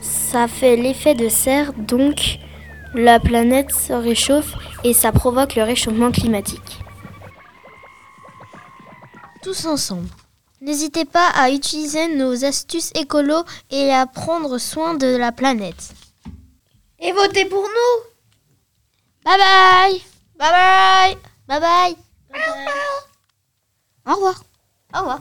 Ça 0.00 0.46
fait 0.48 0.76
l'effet 0.76 1.14
de 1.14 1.28
serre, 1.28 1.72
donc 1.72 2.38
la 2.94 3.18
planète 3.18 3.72
se 3.72 3.92
réchauffe 3.92 4.54
et 4.84 4.92
ça 4.92 5.10
provoque 5.10 5.56
le 5.56 5.62
réchauffement 5.62 6.12
climatique. 6.12 6.78
Tous 9.42 9.66
ensemble. 9.66 10.08
N'hésitez 10.60 11.04
pas 11.04 11.28
à 11.30 11.50
utiliser 11.50 12.14
nos 12.14 12.44
astuces 12.44 12.90
écolo 12.94 13.44
et 13.70 13.92
à 13.92 14.06
prendre 14.06 14.58
soin 14.58 14.94
de 14.94 15.16
la 15.16 15.32
planète. 15.32 15.92
Et 16.98 17.12
votez 17.12 17.44
pour 17.44 17.62
nous. 17.62 18.04
Bye 19.24 19.38
bye. 19.38 20.02
Bye 20.38 20.50
bye. 20.50 21.16
Bye 21.48 21.60
bye. 21.60 21.96
Au 24.06 24.14
revoir. 24.14 24.42
Au 24.94 24.98
revoir. 25.00 25.20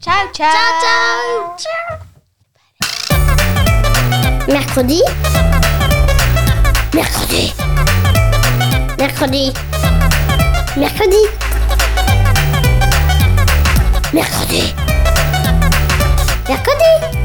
Ciao. 0.00 0.28
Ciao 0.32 0.52
Ciao. 0.52 1.56
Ciao. 1.58 1.98
Mercredi. 4.48 5.02
Mercredi. 6.94 7.52
Mercredi. 8.98 9.52
Mercredi 10.76 11.38
Mercredi. 14.12 14.74
Mercredi 16.48 17.17